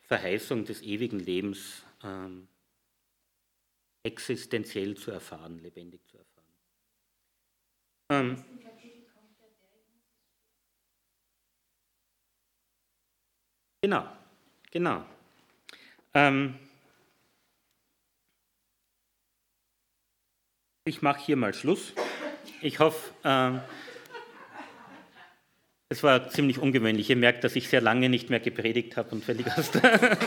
Verheißung 0.00 0.64
des 0.64 0.82
ewigen 0.82 1.18
Lebens 1.18 1.84
ähm, 2.02 2.48
existenziell 4.04 4.96
zu 4.96 5.10
erfahren, 5.10 5.58
lebendig 5.58 6.00
zu 6.06 6.18
erfahren. 6.18 6.32
Ähm, 8.10 8.44
genau, 13.80 14.06
genau. 14.70 15.04
Ähm, 16.14 16.58
ich 20.84 21.00
mache 21.00 21.20
hier 21.20 21.36
mal 21.36 21.54
Schluss. 21.54 21.94
Ich 22.60 22.80
hoffe, 22.80 23.14
äh, 23.22 23.58
es 25.88 26.02
war 26.02 26.28
ziemlich 26.28 26.58
ungewöhnlich. 26.58 27.08
Ihr 27.08 27.16
merkt, 27.16 27.44
dass 27.44 27.54
ich 27.56 27.68
sehr 27.68 27.80
lange 27.80 28.08
nicht 28.08 28.30
mehr 28.30 28.40
gepredigt 28.40 28.96
habe 28.96 29.10
und 29.10 29.24
völlig 29.24 29.46
aus 29.56 29.70
der, 29.70 30.18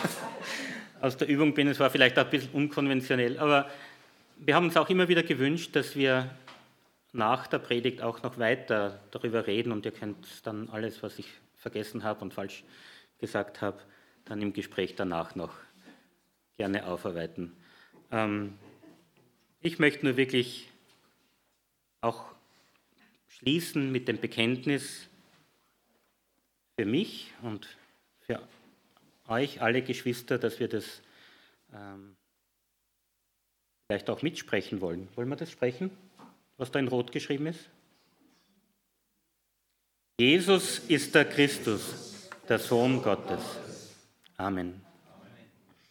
aus 1.02 1.18
der 1.18 1.28
Übung 1.28 1.54
bin. 1.54 1.68
Es 1.68 1.80
war 1.80 1.90
vielleicht 1.90 2.18
auch 2.18 2.26
ein 2.26 2.30
bisschen 2.30 2.52
unkonventionell, 2.52 3.40
aber 3.40 3.70
wir 4.38 4.56
haben 4.56 4.66
uns 4.66 4.78
auch 4.78 4.90
immer 4.90 5.08
wieder 5.08 5.24
gewünscht, 5.24 5.76
dass 5.76 5.96
wir 5.96 6.30
nach 7.14 7.48
der 7.48 7.60
Predigt 7.60 8.02
auch 8.02 8.22
noch 8.24 8.38
weiter 8.38 9.00
darüber 9.12 9.48
reden 9.48 9.72
und 9.72 9.86
ihr 9.86 9.92
könnt 9.92 10.46
dann 10.46 10.70
alles, 10.70 11.02
was 11.02 11.18
ich 11.20 11.28
vergessen 11.56 12.04
habe 12.04 12.22
und 12.22 12.34
falsch 12.34 12.64
gesagt 13.20 13.62
habe, 13.62 13.80
dann 14.26 14.42
im 14.42 14.54
Gespräch 14.54 14.96
danach 14.96 15.36
noch 15.36 15.54
gerne 16.58 16.86
aufarbeiten. 16.86 17.56
Ähm, 18.12 18.58
ich 19.62 19.80
möchte 19.80 20.06
nur 20.06 20.18
wirklich 20.18 20.70
auch 22.02 22.26
schließen 23.30 23.92
mit 23.92 24.08
dem 24.08 24.20
Bekenntnis 24.20 25.08
für 26.78 26.86
mich 26.86 27.32
und 27.42 27.68
euch, 29.28 29.62
alle 29.62 29.82
Geschwister, 29.82 30.38
dass 30.38 30.60
wir 30.60 30.68
das 30.68 31.02
ähm, 31.74 32.16
vielleicht 33.88 34.10
auch 34.10 34.22
mitsprechen 34.22 34.82
wollen. 34.82 35.08
Wollen 35.16 35.30
wir 35.30 35.36
das 35.36 35.52
sprechen, 35.52 35.92
was 36.58 36.72
da 36.72 36.80
in 36.80 36.88
Rot 36.88 37.12
geschrieben 37.12 37.48
ist? 37.48 37.70
Jesus 40.20 40.80
ist 40.80 41.14
der 41.14 41.26
Christus, 41.26 42.30
der 42.48 42.60
Sohn 42.60 43.02
Gottes. 43.02 43.42
Amen. 44.38 44.85